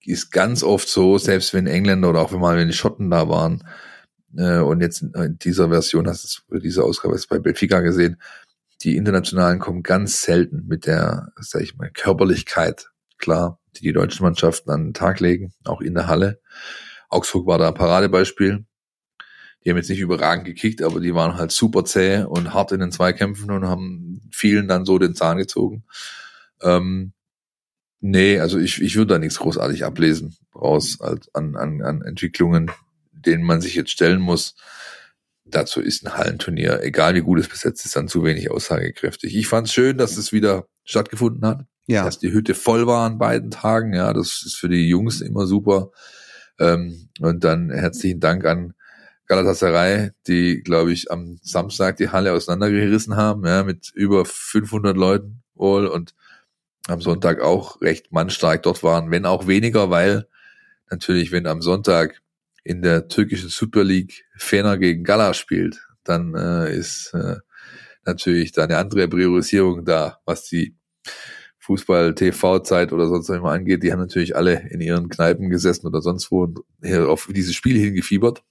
[0.06, 3.28] ist ganz oft so, selbst wenn Engländer oder auch wenn mal wenn die Schotten da
[3.28, 3.64] waren,
[4.36, 8.20] äh, und jetzt in dieser Version hast du diese Ausgabe ist bei Benfica gesehen,
[8.82, 14.24] die Internationalen kommen ganz selten mit der, sag ich mal, Körperlichkeit klar, die die deutschen
[14.24, 16.40] Mannschaften an den Tag legen, auch in der Halle.
[17.08, 18.66] Augsburg war da ein Paradebeispiel.
[19.64, 22.80] Die haben jetzt nicht überragend gekickt, aber die waren halt super zäh und hart in
[22.80, 25.84] den Zweikämpfen und haben vielen dann so den Zahn gezogen.
[26.60, 27.13] Ähm,
[28.00, 32.70] nee, also ich, ich würde da nichts großartig ablesen raus an, an, an Entwicklungen,
[33.12, 34.54] denen man sich jetzt stellen muss.
[35.44, 39.36] Dazu ist ein Hallenturnier, egal wie gut es besetzt ist, dann zu wenig aussagekräftig.
[39.36, 42.04] Ich fand es schön, dass es wieder stattgefunden hat ja.
[42.04, 43.94] dass die Hütte voll war an beiden Tagen.
[43.94, 45.90] Ja, das ist für die Jungs immer super.
[46.58, 48.74] Ähm, und dann herzlichen Dank an
[49.26, 55.42] Galatasaray, die, glaube ich, am Samstag die Halle auseinandergerissen haben, ja, mit über 500 Leuten
[55.54, 56.14] wohl und
[56.88, 60.28] am Sonntag auch recht mannstark dort waren, wenn auch weniger, weil
[60.90, 62.20] natürlich, wenn am Sonntag
[62.62, 67.36] in der türkischen Super League Fener gegen Gala spielt, dann äh, ist äh,
[68.04, 70.76] natürlich da eine andere Priorisierung da, was die
[71.60, 76.02] Fußball-TV-Zeit oder sonst was immer angeht, die haben natürlich alle in ihren Kneipen gesessen oder
[76.02, 76.60] sonst wo und
[77.06, 78.42] auf dieses Spiel hingefiebert.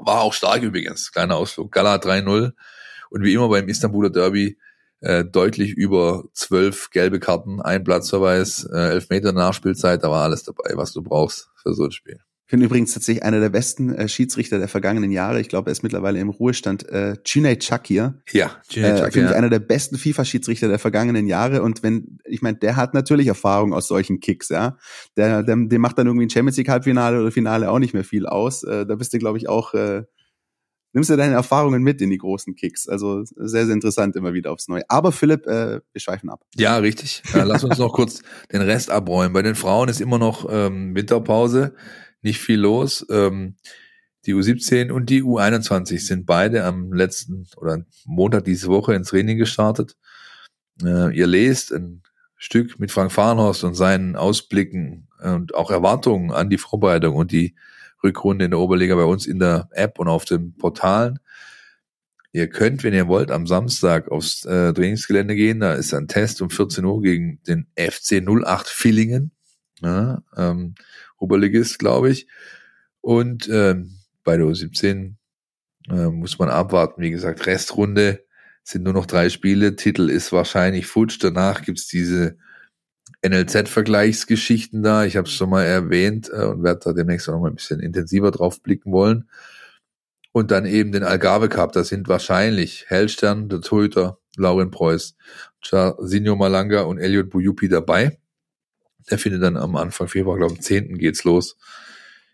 [0.00, 1.70] War auch stark übrigens, kleiner Ausflug.
[1.70, 2.52] Gala 3-0
[3.10, 4.58] und wie immer beim Istanbuler Derby
[5.00, 10.42] äh, deutlich über zwölf gelbe Karten, ein Platzverweis, äh, elf Meter Nachspielzeit, da war alles
[10.44, 12.18] dabei, was du brauchst für so ein Spiel.
[12.50, 15.40] Ich finde übrigens tatsächlich einer der besten äh, Schiedsrichter der vergangenen Jahre.
[15.40, 16.88] Ich glaube, er ist mittlerweile im Ruhestand.
[16.88, 18.14] Äh, Cüneyt Çakir.
[18.32, 19.06] Ja, Cüneyt Çakir.
[19.06, 21.62] Äh, finde ich einer der besten FIFA-Schiedsrichter der vergangenen Jahre.
[21.62, 24.78] Und wenn, ich meine, der hat natürlich Erfahrung aus solchen Kicks, ja.
[25.16, 28.02] Der, der, der macht dann irgendwie ein Champions League Halbfinale oder Finale auch nicht mehr
[28.02, 28.64] viel aus.
[28.64, 30.02] Äh, da bist du, glaube ich, auch, äh,
[30.92, 32.88] nimmst du deine Erfahrungen mit in die großen Kicks.
[32.88, 34.82] Also sehr, sehr interessant immer wieder aufs Neue.
[34.88, 36.42] Aber Philipp, äh, wir schweifen ab.
[36.56, 37.22] Ja, richtig.
[37.34, 38.22] Äh, lass uns noch kurz
[38.52, 39.32] den Rest abräumen.
[39.32, 41.74] Bei den Frauen ist immer noch ähm, Winterpause
[42.22, 43.06] nicht viel los.
[43.10, 43.56] Ähm,
[44.26, 49.38] die U17 und die U21 sind beide am letzten oder Montag diese Woche ins Training
[49.38, 49.96] gestartet.
[50.82, 52.02] Äh, ihr lest ein
[52.36, 57.54] Stück mit Frank Fahrenhorst und seinen Ausblicken und auch Erwartungen an die Vorbereitung und die
[58.02, 61.18] Rückrunde in der Oberliga bei uns in der App und auf den Portalen.
[62.32, 65.60] Ihr könnt, wenn ihr wollt, am Samstag aufs äh, Trainingsgelände gehen.
[65.60, 69.32] Da ist ein Test um 14 Uhr gegen den FC 08 Villingen.
[69.80, 70.74] Ja, ähm,
[71.18, 72.28] Oberligist, glaube ich.
[73.00, 75.14] Und ähm, bei der U17
[75.90, 77.02] äh, muss man abwarten.
[77.02, 78.24] Wie gesagt, Restrunde
[78.62, 79.74] sind nur noch drei Spiele.
[79.74, 81.18] Titel ist wahrscheinlich futsch.
[81.20, 82.38] Danach gibt's diese
[83.22, 85.04] NLZ-Vergleichsgeschichten da.
[85.04, 87.56] Ich habe es schon mal erwähnt äh, und werde da demnächst auch noch mal ein
[87.56, 89.28] bisschen intensiver drauf blicken wollen.
[90.32, 91.72] Und dann eben den Algarve Cup.
[91.72, 95.16] Da sind wahrscheinlich Hellstern, der Torhüter, Lauren Preuß,
[95.62, 98.18] Jasinho Malanga und Elliot Buyupi dabei.
[99.10, 100.98] Der findet dann am Anfang Februar, glaube ich, am 10.
[100.98, 101.56] geht's los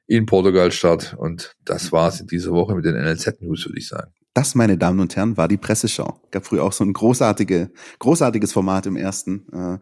[0.06, 1.16] in Portugal statt.
[1.18, 4.12] Und das war's in dieser Woche mit den NLZ-News, würde ich sagen.
[4.34, 6.20] Das, meine Damen und Herren, war die Presseschau.
[6.30, 9.46] Gab früher auch so ein großartige, großartiges Format im ersten.
[9.52, 9.78] Äh,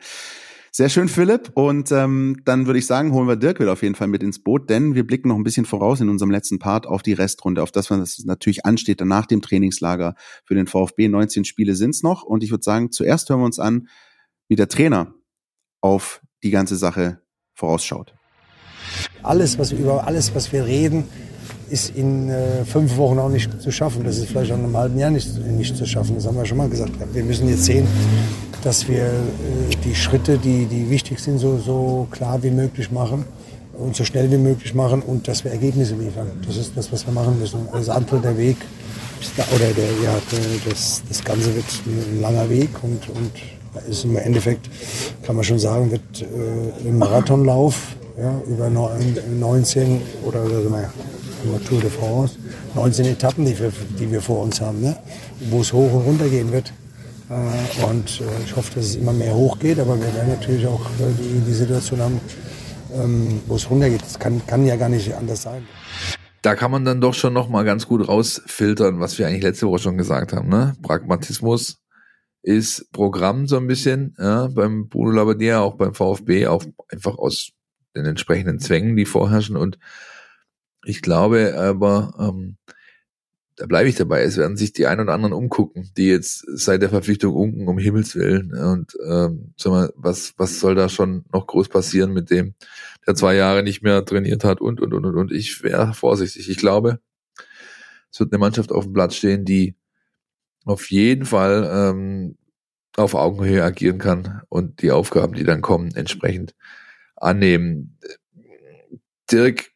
[0.76, 1.52] sehr schön, Philipp.
[1.54, 4.42] Und ähm, dann würde ich sagen, holen wir Dirk wieder auf jeden Fall mit ins
[4.42, 7.62] Boot, denn wir blicken noch ein bisschen voraus in unserem letzten Part auf die Restrunde,
[7.62, 11.08] auf das, was natürlich ansteht nach dem Trainingslager für den VfB.
[11.08, 12.24] 19 Spiele sind's noch.
[12.24, 13.86] Und ich würde sagen, zuerst hören wir uns an,
[14.48, 15.14] wie der Trainer
[15.80, 17.20] auf die ganze Sache
[17.52, 18.12] vorausschaut.
[19.22, 21.04] Alles, was wir über alles, was wir reden,
[21.70, 24.02] ist in äh, fünf Wochen auch nicht zu schaffen.
[24.02, 26.16] Das ist vielleicht auch in einem halben Jahr nicht, nicht zu schaffen.
[26.16, 26.92] Das haben wir schon mal gesagt.
[27.12, 27.86] Wir müssen jetzt sehen,
[28.64, 29.10] dass wir äh,
[29.84, 33.24] die Schritte, die, die wichtig sind, so, so klar wie möglich machen
[33.74, 36.30] und so schnell wie möglich machen und dass wir Ergebnisse liefern.
[36.46, 37.68] Das ist das, was wir machen müssen.
[37.72, 38.56] Alles andere, der Weg,
[39.54, 40.16] oder der, ja,
[40.68, 43.32] das, das Ganze wird ein langer Weg und, und
[43.88, 44.70] ist im Endeffekt,
[45.24, 50.88] kann man schon sagen, wird äh, ein Marathonlauf ja, über 19 oder also mal,
[51.68, 52.36] Tour de France,
[52.74, 54.96] 19 Etappen, die wir, die wir vor uns haben, ne?
[55.50, 56.72] wo es hoch und runter gehen wird.
[57.34, 60.66] Äh, und äh, ich hoffe, dass es immer mehr hoch geht, aber wir werden natürlich
[60.66, 62.20] auch äh, die, die Situation haben,
[62.92, 64.02] ähm, wo es runtergeht.
[64.02, 65.66] Das kann, kann ja gar nicht anders sein.
[66.42, 69.66] Da kann man dann doch schon noch mal ganz gut rausfiltern, was wir eigentlich letzte
[69.66, 70.48] Woche schon gesagt haben.
[70.48, 70.74] Ne?
[70.82, 71.78] Pragmatismus
[72.42, 77.50] ist Programm so ein bisschen, ja, beim Bruno Labbadia, auch beim VfB, auch einfach aus
[77.96, 79.56] den entsprechenden Zwängen, die vorherrschen.
[79.56, 79.78] Und
[80.84, 82.58] ich glaube aber, ähm,
[83.56, 84.22] da bleibe ich dabei.
[84.22, 87.78] Es werden sich die ein oder anderen umgucken, die jetzt seit der Verpflichtung unken, um
[87.78, 88.52] Himmels Willen.
[88.52, 92.54] Und ähm, sag mal, was, was soll da schon noch groß passieren mit dem,
[93.06, 95.32] der zwei Jahre nicht mehr trainiert hat und und und und und.
[95.32, 96.50] Ich wäre vorsichtig.
[96.50, 96.98] Ich glaube,
[98.10, 99.76] es wird eine Mannschaft auf dem Platz stehen, die
[100.64, 102.36] auf jeden Fall ähm,
[102.96, 106.54] auf Augenhöhe agieren kann und die Aufgaben, die dann kommen, entsprechend
[107.16, 107.98] annehmen.
[109.30, 109.70] Dirk,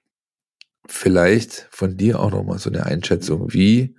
[0.88, 3.96] vielleicht von dir auch nochmal so eine Einschätzung, wie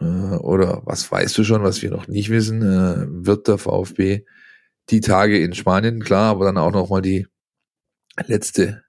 [0.00, 4.24] äh, oder was weißt du schon, was wir noch nicht wissen, äh, wird der VfB
[4.90, 7.26] die Tage in Spanien, klar, aber dann auch nochmal die
[8.26, 8.84] letzte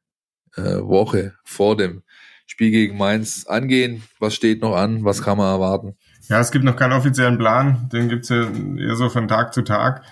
[0.56, 2.04] äh, Woche vor dem
[2.46, 4.04] Spiel gegen Mainz angehen.
[4.20, 5.04] Was steht noch an?
[5.04, 5.98] Was kann man erwarten?
[6.30, 7.90] Ja, es gibt noch keinen offiziellen Plan.
[7.92, 10.04] Den gibt's ja eher so von Tag zu Tag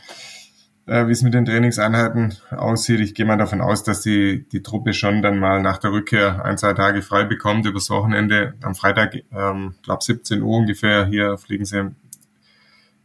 [0.88, 3.00] äh, wie es mit den Trainingseinheiten aussieht.
[3.00, 6.44] Ich gehe mal davon aus, dass die, die Truppe schon dann mal nach der Rückkehr
[6.46, 8.54] ein, zwei Tage frei bekommt übers Wochenende.
[8.62, 11.92] Am Freitag, ähm, glaube 17 Uhr ungefähr, hier fliegen sie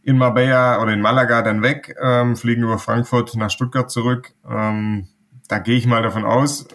[0.03, 4.33] in Marbella oder in Malaga dann weg, ähm, fliegen über Frankfurt nach Stuttgart zurück.
[4.49, 5.07] Ähm,
[5.47, 6.67] da gehe ich mal davon aus,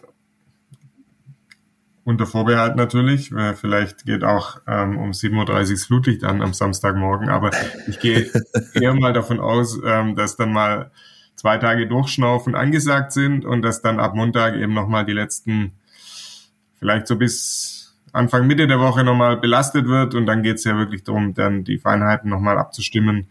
[2.06, 3.32] unter Vorbehalt natürlich.
[3.60, 7.50] Vielleicht geht auch ähm, um 7.30 Uhr Flutlicht an am Samstagmorgen, aber
[7.88, 8.30] ich gehe
[8.74, 10.92] eher mal davon aus, ähm, dass dann mal
[11.34, 15.72] zwei Tage Durchschnaufen angesagt sind und dass dann ab Montag eben nochmal die letzten,
[16.78, 20.78] vielleicht so bis Anfang Mitte der Woche nochmal belastet wird und dann geht es ja
[20.78, 23.26] wirklich darum, dann die Feinheiten nochmal abzustimmen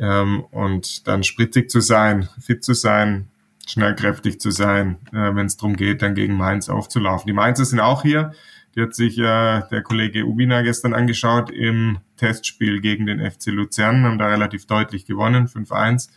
[0.00, 3.28] ähm, und dann spritzig zu sein, fit zu sein,
[3.70, 7.26] schnellkräftig zu sein, äh, wenn es darum geht, dann gegen Mainz aufzulaufen.
[7.26, 8.32] Die Mainzer sind auch hier.
[8.74, 14.04] Die hat sich äh, der Kollege Ubina gestern angeschaut im Testspiel gegen den FC Luzern,
[14.04, 16.08] haben da relativ deutlich gewonnen, 5-1.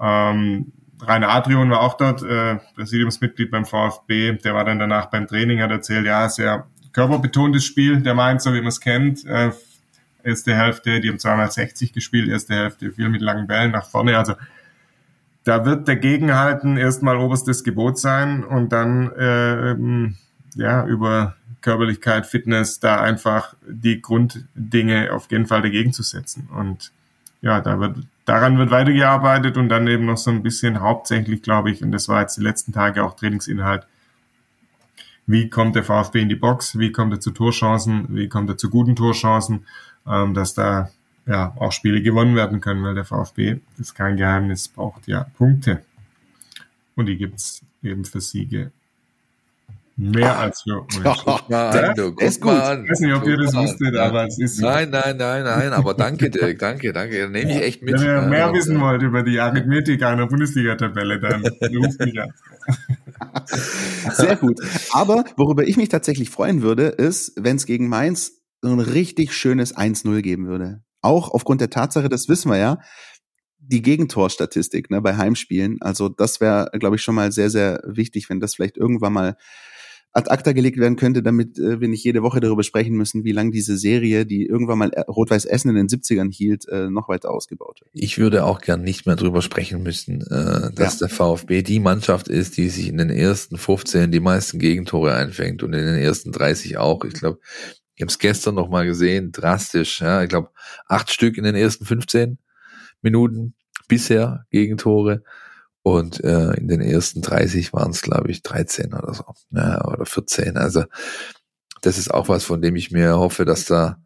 [0.00, 0.72] Ähm,
[1.02, 5.60] Rainer Adrian war auch dort, äh, Präsidiumsmitglied beim VfB, der war dann danach beim Training,
[5.60, 9.26] hat erzählt, ja, sehr körperbetontes Spiel, der Mainzer, wie man es kennt.
[9.26, 9.50] Äh,
[10.22, 14.16] erste Hälfte, die haben zweimal 60 gespielt, erste Hälfte viel mit langen Bällen nach vorne,
[14.16, 14.34] also
[15.44, 19.76] da wird der Gegenhalten erstmal oberstes Gebot sein und dann äh,
[20.60, 26.48] ja über Körperlichkeit, Fitness da einfach die Grunddinge auf jeden Fall dagegen zu setzen.
[26.54, 26.92] Und
[27.40, 31.70] ja, da wird daran wird weitergearbeitet und dann eben noch so ein bisschen hauptsächlich, glaube
[31.70, 33.86] ich, und das war jetzt die letzten Tage auch Trainingsinhalt.
[35.26, 36.78] Wie kommt der VfB in die Box?
[36.78, 38.08] Wie kommt er zu Torchancen?
[38.10, 39.66] Wie kommt er zu guten Torchancen?
[40.06, 40.90] Ähm, dass da
[41.26, 45.26] ja, auch Spiele gewonnen werden können, weil der VfB, das ist kein Geheimnis, braucht ja
[45.36, 45.82] Punkte.
[46.96, 48.70] Und die gibt's eben für Siege
[49.96, 52.52] mehr als für an, du, guck ist gut.
[52.52, 54.66] Ich weiß nicht, ob ihr das wusstet, aber es ist so.
[54.66, 57.22] Nein, nein, nein, nein, aber danke Dirk, danke, danke.
[57.22, 57.94] Da nehme ich echt mit.
[57.94, 61.44] Wenn ihr mehr wissen wollt über die Arithmetik einer Bundesliga-Tabelle, dann
[61.76, 62.32] ruft mich an.
[64.12, 64.60] Sehr gut.
[64.92, 69.34] Aber worüber ich mich tatsächlich freuen würde, ist, wenn es gegen Mainz so ein richtig
[69.34, 72.78] schönes 1-0 geben würde auch aufgrund der Tatsache, das wissen wir ja,
[73.58, 75.78] die Gegentorstatistik ne, bei Heimspielen.
[75.80, 79.36] Also das wäre, glaube ich, schon mal sehr, sehr wichtig, wenn das vielleicht irgendwann mal
[80.14, 83.32] ad acta gelegt werden könnte, damit äh, wir nicht jede Woche darüber sprechen müssen, wie
[83.32, 87.30] lange diese Serie, die irgendwann mal Rot-Weiß Essen in den 70ern hielt, äh, noch weiter
[87.30, 87.90] ausgebaut wird.
[87.94, 91.06] Ich würde auch gern nicht mehr darüber sprechen müssen, äh, dass ja.
[91.06, 95.64] der VfB die Mannschaft ist, die sich in den ersten 15 die meisten Gegentore einfängt
[95.64, 97.04] und in den ersten 30 auch.
[97.04, 97.40] Ich glaube,
[97.94, 100.00] ich habe es gestern noch mal gesehen, drastisch.
[100.00, 100.50] Ja, ich glaube,
[100.86, 102.38] acht Stück in den ersten 15
[103.02, 103.54] Minuten
[103.88, 105.22] bisher Gegentore.
[105.82, 109.24] Und äh, in den ersten 30 waren es, glaube ich, 13 oder so.
[109.50, 110.56] Ja, oder 14.
[110.56, 110.84] Also
[111.82, 113.98] das ist auch was, von dem ich mir hoffe, dass da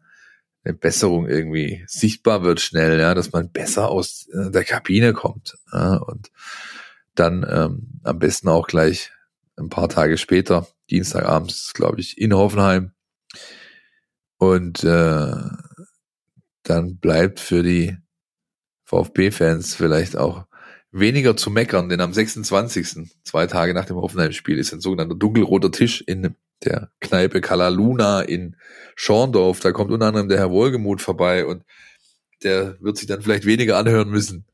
[0.63, 5.57] eine Besserung irgendwie sichtbar wird schnell, ja, dass man besser aus äh, der Kabine kommt.
[5.71, 6.31] Ja, und
[7.15, 9.11] dann ähm, am besten auch gleich
[9.57, 12.91] ein paar Tage später, Dienstagabends, glaube ich, in Hoffenheim
[14.39, 15.33] und äh,
[16.63, 17.97] dann bleibt für die
[18.85, 20.45] VfB-Fans vielleicht auch
[20.91, 25.71] weniger zu meckern, denn am 26., zwei Tage nach dem Hoffenheim-Spiel, ist ein sogenannter dunkelroter
[25.71, 28.55] Tisch in der Kneipe Kalaluna in
[28.95, 29.59] Schorndorf.
[29.59, 31.63] Da kommt unter anderem der Herr Wohlgemuth vorbei und
[32.43, 34.45] der wird sich dann vielleicht weniger anhören müssen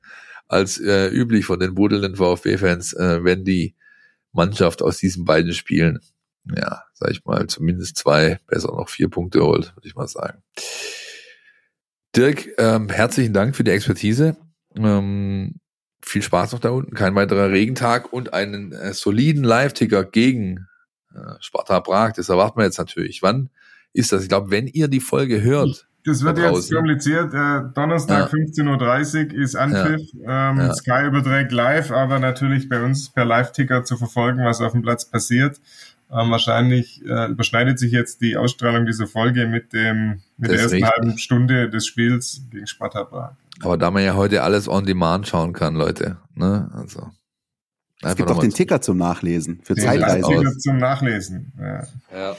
[0.48, 3.76] als äh, üblich von den budelnden VfB-Fans, äh, wenn die
[4.32, 6.00] Mannschaft aus diesen beiden Spielen
[6.56, 10.44] ja, sag ich mal, zumindest zwei, besser noch vier Punkte holt, würde ich mal sagen.
[12.16, 14.38] Dirk, ähm, herzlichen Dank für die Expertise.
[14.76, 15.56] Ähm,
[16.02, 20.68] viel Spaß noch da unten, kein weiterer Regentag und einen äh, soliden Live-Ticker gegen
[21.14, 22.14] äh, Sparta Prag.
[22.14, 23.22] Das erwarten wir jetzt natürlich.
[23.22, 23.50] Wann
[23.94, 24.24] ist das?
[24.24, 25.88] Ich glaube, wenn ihr die Folge hört.
[26.06, 27.34] Das wird da jetzt kompliziert.
[27.34, 28.40] Äh, Donnerstag ja.
[28.40, 30.02] 15.30 Uhr ist Anpfiff.
[30.14, 30.52] Ja.
[30.52, 30.74] Ähm, ja.
[30.74, 35.10] Sky überträgt live, aber natürlich bei uns per Live-Ticker zu verfolgen, was auf dem Platz
[35.10, 35.60] passiert.
[36.12, 40.76] Ähm, wahrscheinlich äh, überschneidet sich jetzt die Ausstrahlung dieser Folge mit dem mit der ersten
[40.76, 40.92] richtig.
[40.92, 43.34] halben Stunde des Spiels gegen Sparta Prag.
[43.62, 46.70] Aber da man ja heute alles on demand schauen kann, Leute, ne?
[46.74, 47.10] Also.
[48.02, 50.28] Es gibt auch den Ticker zum Nachlesen für Zeitreise.
[50.28, 51.54] Ticker zum Nachlesen.
[51.58, 51.88] Ja.
[52.14, 52.36] ja.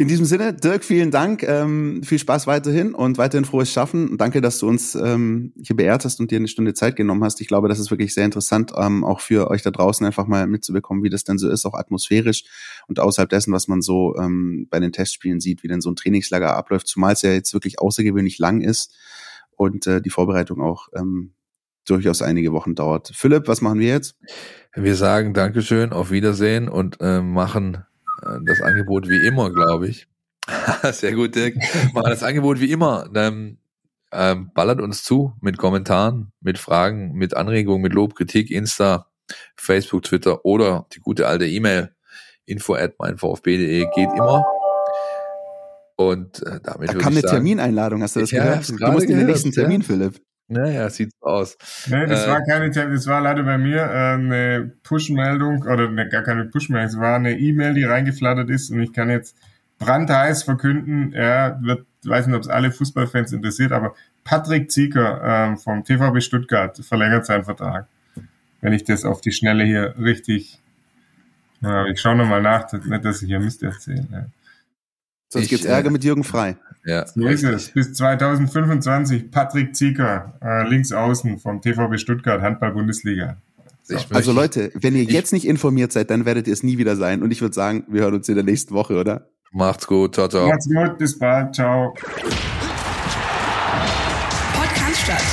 [0.00, 1.42] In diesem Sinne, Dirk, vielen Dank.
[1.42, 4.16] Ähm, viel Spaß weiterhin und weiterhin frohes Schaffen.
[4.16, 7.38] Danke, dass du uns ähm, hier beehrt hast und dir eine Stunde Zeit genommen hast.
[7.42, 10.46] Ich glaube, das ist wirklich sehr interessant, ähm, auch für euch da draußen einfach mal
[10.46, 12.44] mitzubekommen, wie das denn so ist, auch atmosphärisch
[12.88, 15.96] und außerhalb dessen, was man so ähm, bei den Testspielen sieht, wie denn so ein
[15.96, 18.96] Trainingslager abläuft, zumal es ja jetzt wirklich außergewöhnlich lang ist
[19.54, 21.34] und äh, die Vorbereitung auch ähm,
[21.84, 23.12] durchaus einige Wochen dauert.
[23.14, 24.16] Philipp, was machen wir jetzt?
[24.74, 27.84] Wir sagen Dankeschön, auf Wiedersehen und äh, machen
[28.44, 30.06] das Angebot wie immer, glaube ich.
[30.92, 31.56] Sehr gut, Dirk.
[31.92, 33.08] Machen das Angebot wie immer.
[33.14, 33.58] Ähm,
[34.12, 39.06] ähm, ballert uns zu mit Kommentaren, mit Fragen, mit Anregungen, mit Lob, Kritik, Insta,
[39.56, 41.94] Facebook, Twitter oder die gute alte E-Mail
[42.46, 44.44] info at meinvfb.de geht immer.
[45.96, 48.68] Und äh, damit da kam eine sagen, Termineinladung, hast du das ja, gehört?
[48.68, 49.86] Du musst in den nächsten Termin, ja.
[49.86, 50.20] Philipp.
[50.50, 51.56] Naja, sieht so aus.
[51.86, 56.08] Nee, das äh, war keine, das war leider bei mir äh, eine Push-Meldung oder ne,
[56.08, 59.36] gar keine Push-Meldung, es war eine E-Mail, die reingeflattert ist und ich kann jetzt
[59.78, 63.94] brandheiß verkünden, er wird, weiß nicht, ob es alle Fußballfans interessiert, aber
[64.24, 67.86] Patrick Zieker äh, vom TVB Stuttgart verlängert seinen Vertrag.
[68.60, 70.58] Wenn ich das auf die Schnelle hier richtig,
[71.62, 74.06] äh, ich schaue nochmal nach, nicht, dass ich hier Mist erzähle.
[74.10, 74.26] Ja.
[75.28, 76.56] Sonst gibt's Ärger mit Jürgen Frei.
[76.84, 77.06] Ja.
[77.06, 77.68] So ist es.
[77.70, 83.36] Bis 2025 Patrick Zieker, äh, links außen vom TVB Stuttgart, Handball-Bundesliga.
[83.82, 83.96] So.
[84.10, 87.22] Also Leute, wenn ihr jetzt nicht informiert seid, dann werdet ihr es nie wieder sein.
[87.22, 89.28] Und ich würde sagen, wir hören uns in der nächsten Woche, oder?
[89.52, 90.48] Macht's gut, ciao, ciao.
[90.48, 91.92] Macht's gut, bis bald, ciao.
[94.54, 95.24] Podcast statt.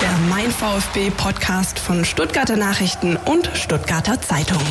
[0.00, 4.62] Der Mein VfB Podcast von Stuttgarter Nachrichten und Stuttgarter Zeitung.